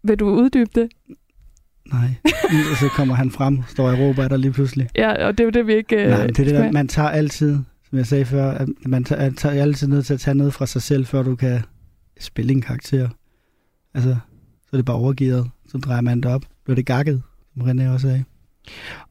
[0.03, 0.89] Vil du uddybe det?
[1.93, 2.09] Nej,
[2.71, 4.89] og så kommer han frem, står i råber der lige pludselig.
[4.97, 5.97] Ja, og det er jo det, vi ikke...
[5.97, 7.59] Øh, Nej, det er det der, man tager altid,
[7.91, 10.67] som jeg sagde før, at man tager, tager altid nødt til at tage noget fra
[10.67, 11.63] sig selv, før du kan
[12.21, 13.09] spille en karakter.
[13.95, 14.17] Altså,
[14.63, 16.43] så er det bare overgivet, så drejer man det op.
[16.65, 17.23] Bliver det gakket,
[17.55, 18.25] som René også sagde.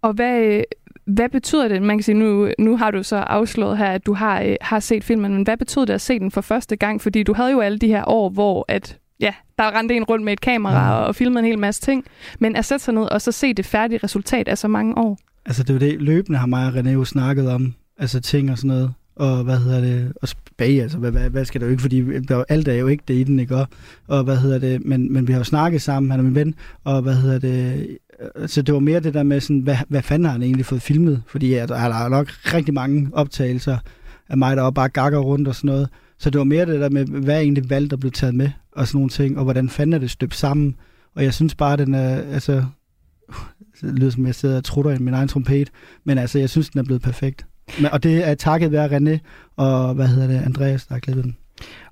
[0.01, 0.63] Og hvad,
[1.05, 1.81] hvad betyder det?
[1.81, 4.79] Man kan sige, nu, nu har du så afslået her, at du har, øh, har
[4.79, 7.01] set filmen, men hvad betyder det at se den for første gang?
[7.01, 10.25] Fordi du havde jo alle de her år, hvor at ja, der rendte en rundt
[10.25, 11.07] med et kamera mm.
[11.07, 12.05] og filmede en hel masse ting.
[12.39, 15.17] Men at sætte sig ned og så se det færdige resultat af så mange år.
[15.45, 17.73] Altså det er jo det, løbende har mig og René jo snakket om.
[17.97, 18.93] Altså ting og sådan noget.
[19.15, 20.13] Og hvad hedder det?
[20.21, 20.27] Og
[20.57, 21.81] bag, altså hvad, hvad, hvad skal der jo ikke?
[21.81, 23.55] Fordi der, alt er jo ikke det i den, ikke?
[23.55, 23.67] Og,
[24.07, 24.85] og hvad hedder det?
[24.85, 26.55] Men, men vi har jo snakket sammen, han er min ven.
[26.83, 27.87] Og hvad hedder det?
[28.35, 30.65] Øh, så det var mere det der med sådan, hvad, hvad fanden har han egentlig
[30.65, 31.23] fået filmet?
[31.27, 33.77] Fordi ja, der er nok rigtig mange optagelser
[34.29, 35.89] af mig, der bare gakker rundt og sådan noget.
[36.19, 38.49] Så det var mere det der med, hvad er egentlig valgt at blive taget med,
[38.71, 40.75] og sådan nogle ting, og hvordan fanden er det støbt sammen.
[41.15, 42.65] Og jeg synes bare, den er, altså,
[43.81, 45.71] det lyder som, jeg sidder og trutter i min egen trompet,
[46.03, 47.45] men altså, jeg synes, den er blevet perfekt.
[47.91, 49.17] Og det er takket være René
[49.55, 51.37] og, hvad hedder det, Andreas, der har klippet den.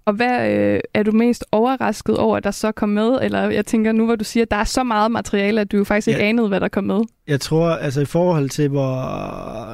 [0.06, 3.20] Og hvad øh, er du mest overrasket over, at der så kom med?
[3.22, 5.78] Eller jeg tænker nu, hvor du siger, at der er så meget materiale, at du
[5.78, 6.14] jo faktisk ja.
[6.14, 7.02] ikke anede, hvad der kom med.
[7.28, 9.02] Jeg tror, altså i forhold til, hvor,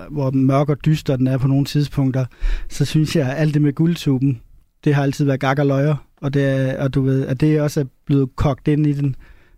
[0.10, 2.26] hvor mørk og dyster den er på nogle tidspunkter,
[2.70, 4.42] så synes jeg, at alt det med guldtuben,
[4.84, 5.96] det har altid været gak og løjer.
[6.22, 9.16] og, det er, og du ved, at det også er blevet kogt ind i den.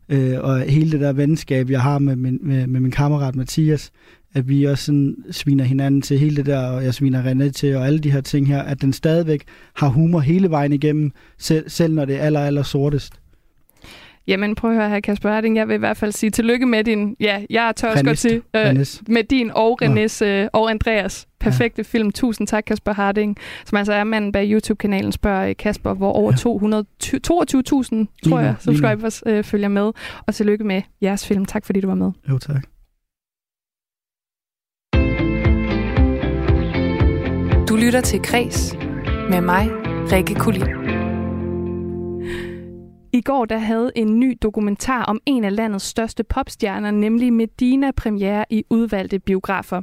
[0.10, 3.92] Øh, og hele det der venskab, jeg har med min, med, med min kammerat Mathias,
[4.34, 7.76] at vi også sådan sviner hinanden til hele det der, og jeg sviner René til,
[7.76, 9.44] og alle de her ting her, at den stadigvæk
[9.76, 13.14] har humor hele vejen igennem, selv, selv når det er aller, aller sortest.
[14.28, 15.56] Jamen prøv at høre her, Kasper Erding.
[15.56, 18.42] Jeg vil i hvert fald sige tillykke med din, ja, jeg tør også godt til,
[18.56, 21.84] øh, med din og Renes øh, og Andreas perfekte ja.
[21.84, 22.12] film.
[22.12, 26.32] Tusind tak, Kasper Harding, som altså er manden bag YouTube-kanalen Spørg øh, Kasper, hvor over
[26.32, 29.92] 222.000, tror jeg, subscribers øh, følger med.
[30.28, 31.46] Og tillykke med jeres film.
[31.46, 32.12] Tak fordi du var med.
[32.30, 32.70] Jo, tak.
[37.72, 38.74] Du lytter til Græs
[39.30, 39.69] med mig,
[40.11, 40.67] Rikke Kulin.
[43.13, 47.91] I går der havde en ny dokumentar om en af landets største popstjerner, nemlig Medina
[47.91, 49.82] premiere i udvalgte biografer.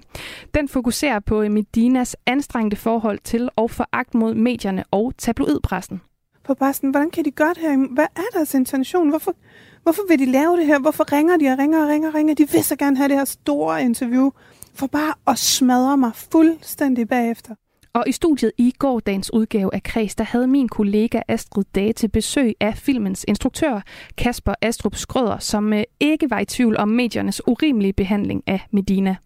[0.54, 6.00] Den fokuserer på Medinas anstrengte forhold til og foragt mod medierne og tabloidpressen.
[6.46, 7.94] For bare sådan, hvordan kan de gøre det her?
[7.94, 9.08] Hvad er deres intention?
[9.08, 9.34] Hvorfor,
[9.82, 10.78] hvorfor vil de lave det her?
[10.78, 12.34] Hvorfor ringer de og ringer og ringer og ringer?
[12.34, 14.30] De vil så gerne have det her store interview,
[14.74, 17.54] for bare at smadre mig fuldstændig bagefter.
[17.98, 22.08] Og i studiet i gårdagens udgave af Kreds, der havde min kollega Astrid Dage til
[22.08, 23.80] besøg af filmens instruktør
[24.18, 29.16] Kasper Astrup Skrøder, som øh, ikke var i tvivl om mediernes urimelige behandling af Medina.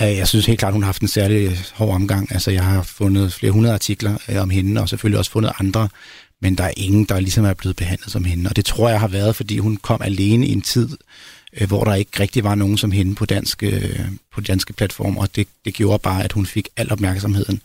[0.00, 2.32] Jeg synes helt klart, hun har haft en særlig øh, hård omgang.
[2.32, 5.88] Altså, jeg har fundet flere hundrede artikler øh, om hende, og selvfølgelig også fundet andre,
[6.40, 8.48] men der er ingen, der ligesom er blevet behandlet som hende.
[8.48, 10.88] Og det tror jeg har været, fordi hun kom alene i en tid,
[11.68, 13.96] hvor der ikke rigtig var nogen som hende på danske,
[14.34, 17.60] på danske platform, og det, det gjorde bare, at hun fik al opmærksomheden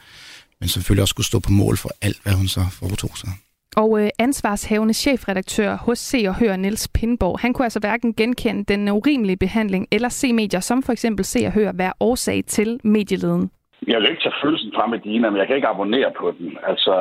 [0.59, 3.31] men selvfølgelig også skulle stå på mål for alt, hvad hun så foretog sig.
[3.83, 8.63] Og øh, ansvarshavende chefredaktør hos Se og Hør, Niels Pindborg, han kunne altså hverken genkende
[8.73, 12.79] den urimelige behandling eller se medier som for eksempel Se og Hør være årsag til
[12.83, 13.51] medieleden.
[13.87, 16.57] Jeg vil ikke tage følelsen fra med Dina, men jeg kan ikke abonnere på den.
[16.71, 16.93] Altså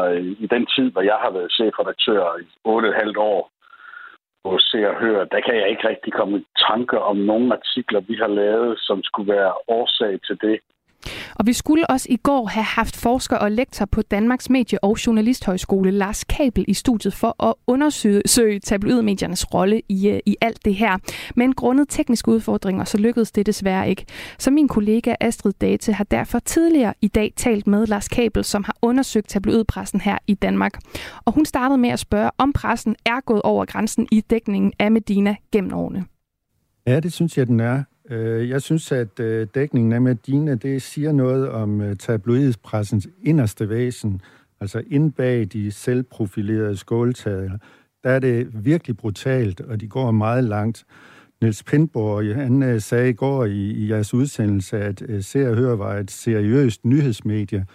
[0.44, 3.50] i den tid, hvor jeg har været chefredaktør i 8,5 år
[4.44, 8.00] på Se og Hør, der kan jeg ikke rigtig komme i tanke om nogle artikler,
[8.00, 10.58] vi har lavet, som skulle være årsag til det.
[11.34, 14.98] Og vi skulle også i går have haft forsker og lektor på Danmarks Medie- og
[15.06, 20.74] Journalisthøjskole, Lars Kabel, i studiet for at undersøge tabloidmediernes rolle i, øh, i alt det
[20.74, 20.98] her.
[21.36, 24.04] Men grundet tekniske udfordringer, så lykkedes det desværre ikke.
[24.38, 28.64] Så min kollega Astrid Date har derfor tidligere i dag talt med Lars Kabel, som
[28.64, 30.78] har undersøgt tabloidpressen her i Danmark.
[31.24, 34.92] Og hun startede med at spørge, om pressen er gået over grænsen i dækningen af
[34.92, 36.04] Medina gennem årene.
[36.86, 37.82] Ja, det synes jeg, den er.
[38.10, 43.68] Øh, jeg synes, at øh, dækningen af Medina, det siger noget om øh, tabloidpressens inderste
[43.68, 44.20] væsen,
[44.60, 47.58] altså ind bag de selvprofilerede skåltager,
[48.04, 50.84] Der er det virkelig brutalt, og de går meget langt.
[51.42, 55.76] Niels Pindborg, øh, han sagde i går i, i jeres udsendelse, at Se og Hør
[55.76, 57.66] var et seriøst nyhedsmedie,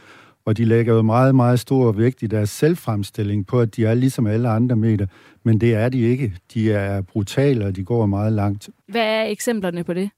[0.45, 3.93] og de lægger jo meget, meget stor vægt i deres selvfremstilling på, at de er
[3.93, 5.07] ligesom alle andre medier,
[5.43, 6.33] men det er de ikke.
[6.53, 8.69] De er brutale, og de går meget langt.
[8.87, 10.09] Hvad er eksemplerne på det?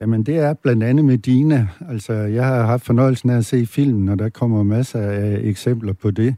[0.00, 1.68] Jamen, det er blandt andet med Dina.
[1.88, 5.92] Altså, jeg har haft fornøjelsen af at se filmen, og der kommer masser af eksempler
[5.92, 6.36] på det.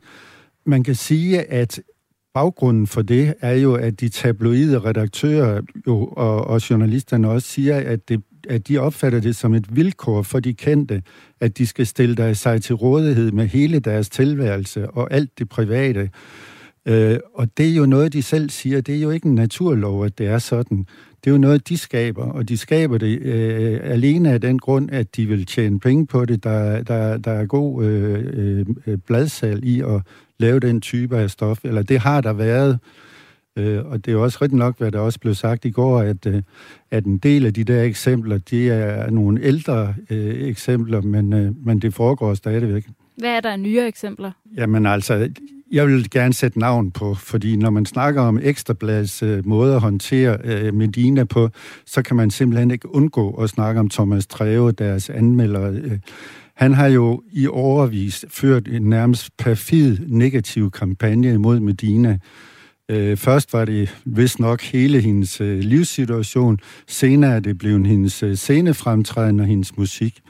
[0.66, 1.80] Man kan sige, at
[2.34, 7.76] baggrunden for det er jo, at de tabloide redaktører jo, og, og journalisterne også siger,
[7.76, 11.02] at, det, at de opfatter det som et vilkår for de kendte,
[11.40, 15.48] at de skal stille dig sig til rådighed med hele deres tilværelse og alt det
[15.48, 16.10] private.
[16.86, 18.80] Øh, og det er jo noget, de selv siger.
[18.80, 20.86] Det er jo ikke en naturlov, at det er sådan.
[21.24, 24.90] Det er jo noget, de skaber, og de skaber det øh, alene af den grund,
[24.92, 26.44] at de vil tjene penge på det.
[26.44, 30.02] Der, der, der er god øh, øh, bladsalg i at
[30.38, 32.78] lave den type af stof, eller det har der været.
[33.56, 35.98] Øh, og det er jo også rigtig nok, hvad der også blev sagt i går,
[35.98, 36.42] at, øh,
[36.90, 41.66] at en del af de der eksempler, de er nogle ældre øh, eksempler, men, øh,
[41.66, 42.86] men det foregår stadigvæk.
[43.16, 44.30] Hvad er der af nyere eksempler?
[44.56, 45.28] Jamen altså,
[45.72, 49.80] jeg vil gerne sætte navn på, fordi når man snakker om Ekstrabladets øh, måde at
[49.80, 51.48] håndtere øh, Medina på,
[51.86, 55.70] så kan man simpelthen ikke undgå at snakke om Thomas Treve, deres anmelder.
[55.70, 55.98] Øh.
[56.54, 62.18] Han har jo i overvis ført en nærmest perfid negativ kampagne imod Medina.
[62.88, 68.22] Øh, først var det vist nok hele hendes øh, livssituation, senere er det blevet hendes
[68.22, 70.20] øh, scenefremtræden og hendes musik.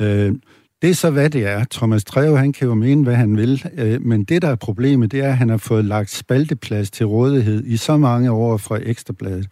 [0.00, 0.34] Øh,
[0.82, 1.64] det er så, hvad det er.
[1.70, 5.12] Thomas Treve, han kan jo mene, hvad han vil, øh, men det, der er problemet,
[5.12, 8.78] det er, at han har fået lagt spalteplads til rådighed i så mange år fra
[8.82, 9.46] Ekstrabladet.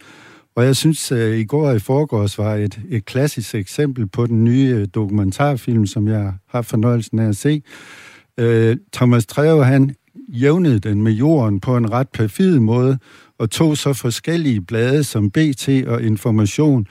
[0.55, 4.07] Og jeg synes, at øh, i går og i forgårs var et, et klassisk eksempel
[4.07, 7.63] på den nye øh, dokumentarfilm, som jeg har fornøjelsen af at se.
[8.39, 9.95] Øh, Thomas Treve, han
[10.27, 12.97] jævnede den med jorden på en ret perfid måde,
[13.39, 16.87] og tog så forskellige blade som BT og Information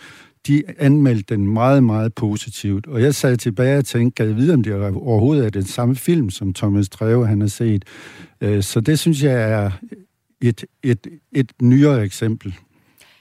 [0.46, 2.86] de anmeldte den meget, meget positivt.
[2.86, 5.96] Og jeg sad tilbage og tænkte, kan jeg vide, om det overhovedet er den samme
[5.96, 7.84] film, som Thomas Treve han har set.
[8.40, 9.70] Øh, så det synes jeg er
[10.40, 12.54] et, et, et nyere eksempel.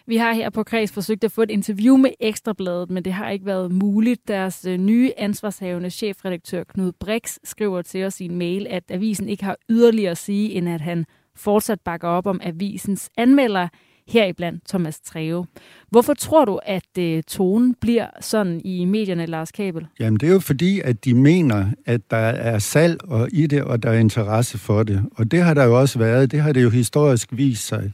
[0.06, 3.30] Vi har her på Kreds forsøgt at få et interview med Ekstrabladet, men det har
[3.30, 4.28] ikke været muligt.
[4.28, 9.30] Deres øh, nye ansvarshavende chefredaktør Knud Brix skriver til os i en mail, at avisen
[9.30, 11.06] ikke har yderligere at sige, end at han
[11.36, 13.68] fortsat bakker op om avisens anmelder,
[14.08, 15.46] heriblandt Thomas Treve.
[15.90, 19.86] Hvorfor tror du, at øh, tonen bliver sådan i medierne, Lars Kabel?
[20.00, 23.64] Jamen, det er jo fordi, at de mener, at der er salg og i det,
[23.64, 25.04] og der er interesse for det.
[25.16, 26.32] Og det har der jo også været.
[26.32, 27.92] Det har det jo historisk vist sig.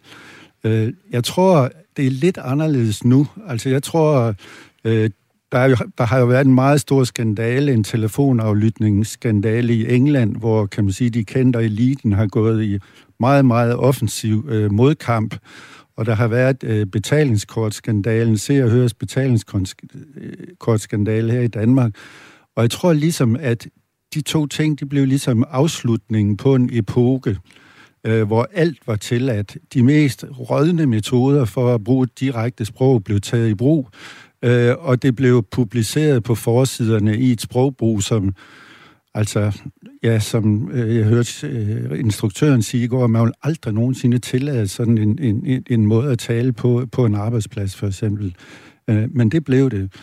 [0.64, 3.28] Øh, jeg tror, det er lidt anderledes nu.
[3.48, 4.36] Altså, jeg tror,
[4.84, 5.10] øh,
[5.52, 10.36] der, er jo, der har jo været en meget stor skandale, en telefonaflytningsskandale i England,
[10.36, 12.78] hvor, kan man sige, de kendte eliten har gået i
[13.20, 15.36] meget, meget offensiv øh, modkamp.
[16.00, 21.92] Og der har været øh, betalingskortskandalen, se og høres betalingskortskandale her i Danmark.
[22.56, 23.68] Og jeg tror ligesom, at
[24.14, 27.38] de to ting, de blev ligesom afslutningen på en epoke
[28.06, 29.58] øh, hvor alt var tilladt.
[29.74, 33.90] De mest rådne metoder for at bruge et direkte sprog blev taget i brug,
[34.44, 38.34] øh, og det blev publiceret på forsiderne i et sprogbrug, som
[39.14, 39.62] altså,
[40.04, 44.20] ja, som øh, jeg hørte øh, instruktøren sige i går, at man vil aldrig nogensinde
[44.20, 48.36] tillade sådan en, en, en måde at tale på, på en arbejdsplads, for eksempel.
[48.90, 49.94] Øh, men det blev det.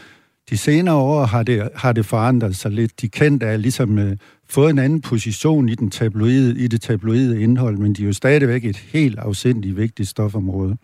[0.50, 3.00] De senere år har det, har det forandret sig lidt.
[3.00, 4.16] De kendte er ligesom øh,
[4.48, 8.12] fået en anden position i, den tabloide, i det tabloide indhold, men de er jo
[8.12, 10.76] stadigvæk et helt afsindigt vigtigt stofområde.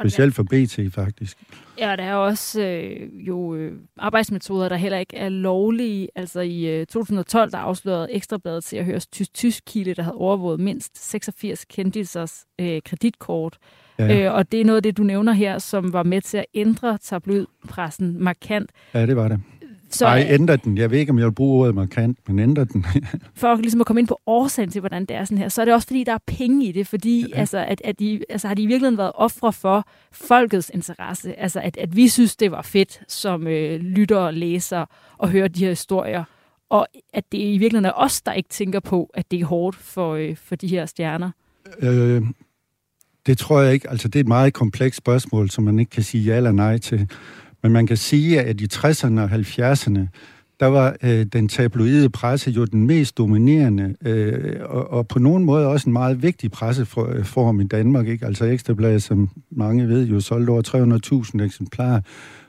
[0.00, 1.38] Specielt for BT, faktisk.
[1.78, 6.08] Ja, der er også øh, jo øh, arbejdsmetoder, der heller ikke er lovlige.
[6.14, 9.00] Altså i øh, 2012, der afslørede Ekstrabladet til at høre
[9.34, 13.58] tysk kilde, der havde overvåget mindst 86 kendisers øh, kreditkort.
[13.98, 14.26] Ja.
[14.26, 16.46] Øh, og det er noget af det, du nævner her, som var med til at
[16.54, 18.70] ændre tabloidpressen markant.
[18.94, 19.40] Ja, det var det.
[19.90, 20.78] Så, Nej, ændre den.
[20.78, 22.86] Jeg ved ikke, om jeg vil bruge ordet markant, men ændre den.
[23.34, 25.64] for ligesom at komme ind på årsagen til, hvordan det er sådan her, så er
[25.64, 27.40] det også, fordi der er penge i det, fordi ja.
[27.40, 31.40] altså, at, at de, altså, har de i virkeligheden været ofre for folkets interesse.
[31.40, 34.84] Altså, at, at vi synes, det var fedt som øh, lytter og læser
[35.18, 36.24] og hører de her historier,
[36.70, 39.76] og at det i virkeligheden er os, der ikke tænker på, at det er hårdt
[39.76, 41.30] for, øh, for de her stjerner.
[41.78, 42.22] Øh,
[43.26, 43.90] det tror jeg ikke.
[43.90, 46.78] Altså, det er et meget komplekst spørgsmål, som man ikke kan sige ja eller nej
[46.78, 47.10] til.
[47.62, 50.06] Men man kan sige, at i 60'erne og 70'erne,
[50.60, 55.44] der var øh, den tabloide presse jo den mest dominerende, øh, og, og på nogen
[55.44, 58.08] måde også en meget vigtig presseform øh, i Danmark.
[58.08, 58.26] Ikke?
[58.26, 62.00] Altså Ekstrabladet, som mange ved, jo solgte over 300.000 eksemplarer,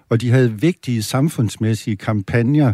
[0.10, 2.74] og de havde vigtige samfundsmæssige kampagner,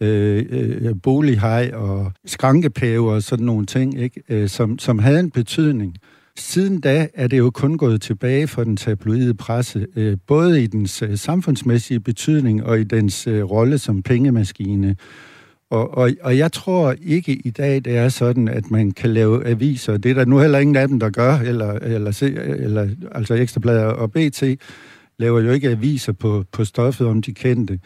[0.00, 4.22] øh, øh, bolighej og skrankepæve og sådan nogle ting, ikke?
[4.28, 5.96] Øh, som, som havde en betydning.
[6.38, 10.66] Siden da er det jo kun gået tilbage for den tabloide presse, øh, både i
[10.66, 14.96] dens øh, samfundsmæssige betydning og i dens øh, rolle som pengemaskine.
[15.70, 19.46] Og, og, og jeg tror ikke i dag, det er sådan, at man kan lave
[19.46, 19.96] aviser.
[19.96, 23.34] Det er der nu heller ingen af dem, der gør, eller, eller, se, eller altså
[23.34, 24.42] Ekstrabladet og BT
[25.18, 27.78] laver jo ikke aviser på, på stoffet om de kendte.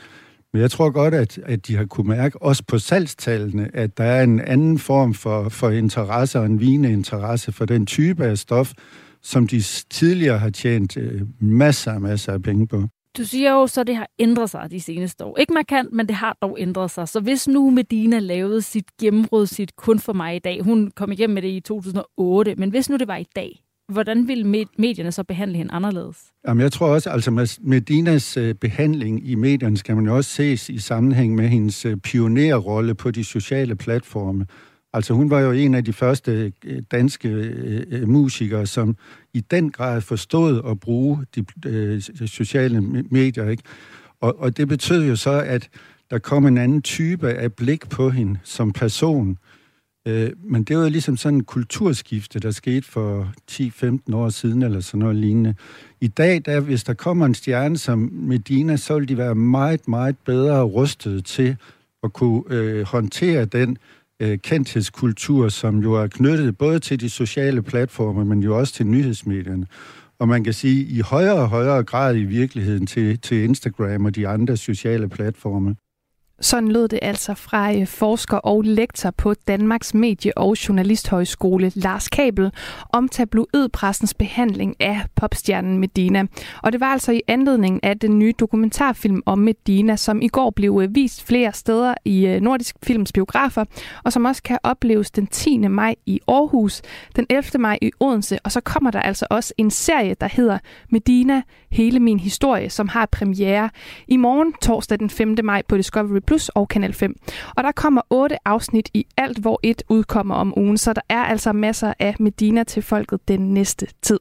[0.53, 4.05] Men jeg tror godt, at, at de har kunne mærke, også på salgstallene, at der
[4.05, 8.39] er en anden form for, for interesse og en vigende interesse for den type af
[8.39, 8.73] stof,
[9.23, 12.83] som de tidligere har tjent øh, masser og masser af penge på.
[13.19, 15.39] Du siger jo så, at det har ændret sig de seneste år.
[15.39, 17.09] Ikke markant, men det har dog ændret sig.
[17.09, 21.13] Så hvis nu Medina lavede sit gennembrud, sit kun for mig i dag, hun kom
[21.13, 25.13] igennem med det i 2008, men hvis nu det var i dag, hvordan ville medierne
[25.13, 26.17] så behandle hende anderledes?
[26.49, 30.31] Jamen, jeg tror også, altså med Medinas øh, behandling i medierne skal man jo også
[30.31, 34.47] ses i sammenhæng med hendes øh, pionerrolle på de sociale platforme.
[34.95, 38.97] Altså hun var jo en af de første øh, danske øh, musikere, som
[39.35, 42.81] i den grad forstod at bruge de øh, sociale
[43.11, 43.49] medier.
[43.49, 43.63] Ikke?
[44.21, 45.69] Og, og det betød jo så, at
[46.11, 49.39] der kom en anden type af blik på hende som person.
[50.09, 54.63] Øh, men det var jo ligesom sådan en kulturskifte, der skete for 10-15 år siden,
[54.63, 55.55] eller sådan noget lignende.
[56.01, 59.89] I dag, der, hvis der kommer en stjerne som Medina, så vil de være meget,
[59.89, 61.57] meget bedre rustet til
[62.03, 63.79] at kunne øh, håndtere den
[64.21, 68.87] øh, kendthedskultur, som jo er knyttet både til de sociale platforme, men jo også til
[68.87, 69.67] nyhedsmedierne.
[70.19, 74.15] Og man kan sige, i højere og højere grad i virkeligheden til, til Instagram og
[74.15, 75.77] de andre sociale platforme.
[76.43, 82.09] Sådan lød det altså fra øh, forsker og lektor på Danmarks Medie- og Journalisthøjskole, Lars
[82.09, 82.53] Kabel,
[82.93, 86.27] om tabloidpressens behandling af popstjernen Medina.
[86.63, 90.51] Og det var altså i anledning af den nye dokumentarfilm om Medina, som i går
[90.51, 93.65] blev øh, vist flere steder i øh, Nordisk Films biografer,
[94.05, 95.59] og som også kan opleves den 10.
[95.59, 96.83] maj i Aarhus,
[97.17, 97.61] den 11.
[97.61, 100.59] maj i Odense, og så kommer der altså også en serie, der hedder
[100.91, 103.71] Medina, hele min historie, som har premiere
[104.09, 105.37] i morgen, torsdag den 5.
[105.45, 107.15] maj på Discovery Plus og Kanal 5.
[107.57, 111.25] Og der kommer otte afsnit i alt, hvor et udkommer om ugen, så der er
[111.25, 114.21] altså masser af Medina til folket den næste tid.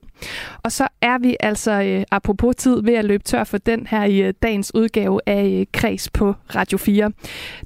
[0.64, 4.04] Og så er vi altså, øh, apropos tid, ved at løbe tør for den her
[4.04, 7.12] i øh, dagens udgave af øh, Kreds på Radio 4.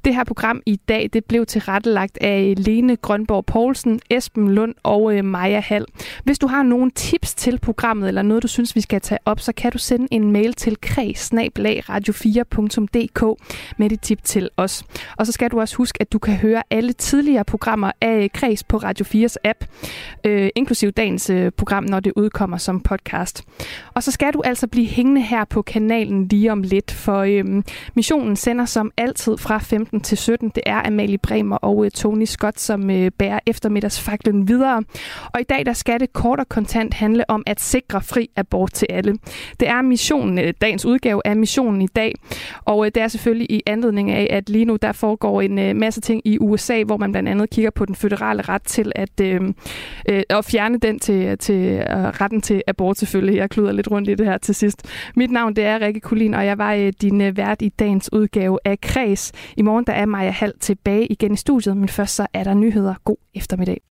[0.06, 4.74] Det her program i dag, det blev tilrettelagt af øh, Lene Grønborg Poulsen, Esben Lund
[4.84, 5.86] og øh, Maja Hall.
[6.24, 9.40] Hvis du har nogle tips til programmet, eller noget, du synes, vi skal tage op,
[9.40, 13.24] så kan du sende en mail til kreds radio4.dk
[13.78, 14.84] med dit tip til os.
[15.18, 18.64] Og så skal du også huske, at du kan høre alle tidligere programmer af Kreds
[18.64, 19.66] på Radio 4's app,
[20.24, 23.44] øh, inklusiv dagens øh, program, når det udkommer som podcast.
[23.94, 27.64] Og så skal du altså blive hængende her på kanalen lige om lidt, for øh,
[27.96, 30.50] missionen sender som altid fra 15 til 17.
[30.50, 34.84] Det er Amalie Bremer og øh, Tony Scott, som øh, bærer eftermiddagsfaklen videre.
[35.34, 38.74] Og i dag der skal det kort og kontant handle om at sikre fri abort
[38.74, 39.18] til alle.
[39.60, 42.16] Det er missionen, øh, dagens udgave af missionen i dag,
[42.66, 45.76] og øh, det er selvfølgelig i anledning af, at lige nu der foregår en øh,
[45.76, 49.22] masse ting i USA, hvor man blandt andet kigger på den føderale ret til at,
[49.22, 49.42] øh,
[50.10, 53.38] øh, at fjerne den til, til øh, retten til abort selvfølgelig.
[53.38, 54.84] Jeg kluder lidt rundt i det her til sidst.
[55.16, 58.14] Mit navn det er Rikke Kulin, og jeg var øh, din øh, vært i dagens
[58.14, 59.32] udgave af Kreds.
[59.58, 62.54] I morgen der er Maja Hall tilbage igen i studiet, men først så er der
[62.54, 62.94] nyheder.
[63.04, 63.86] God eftermiddag.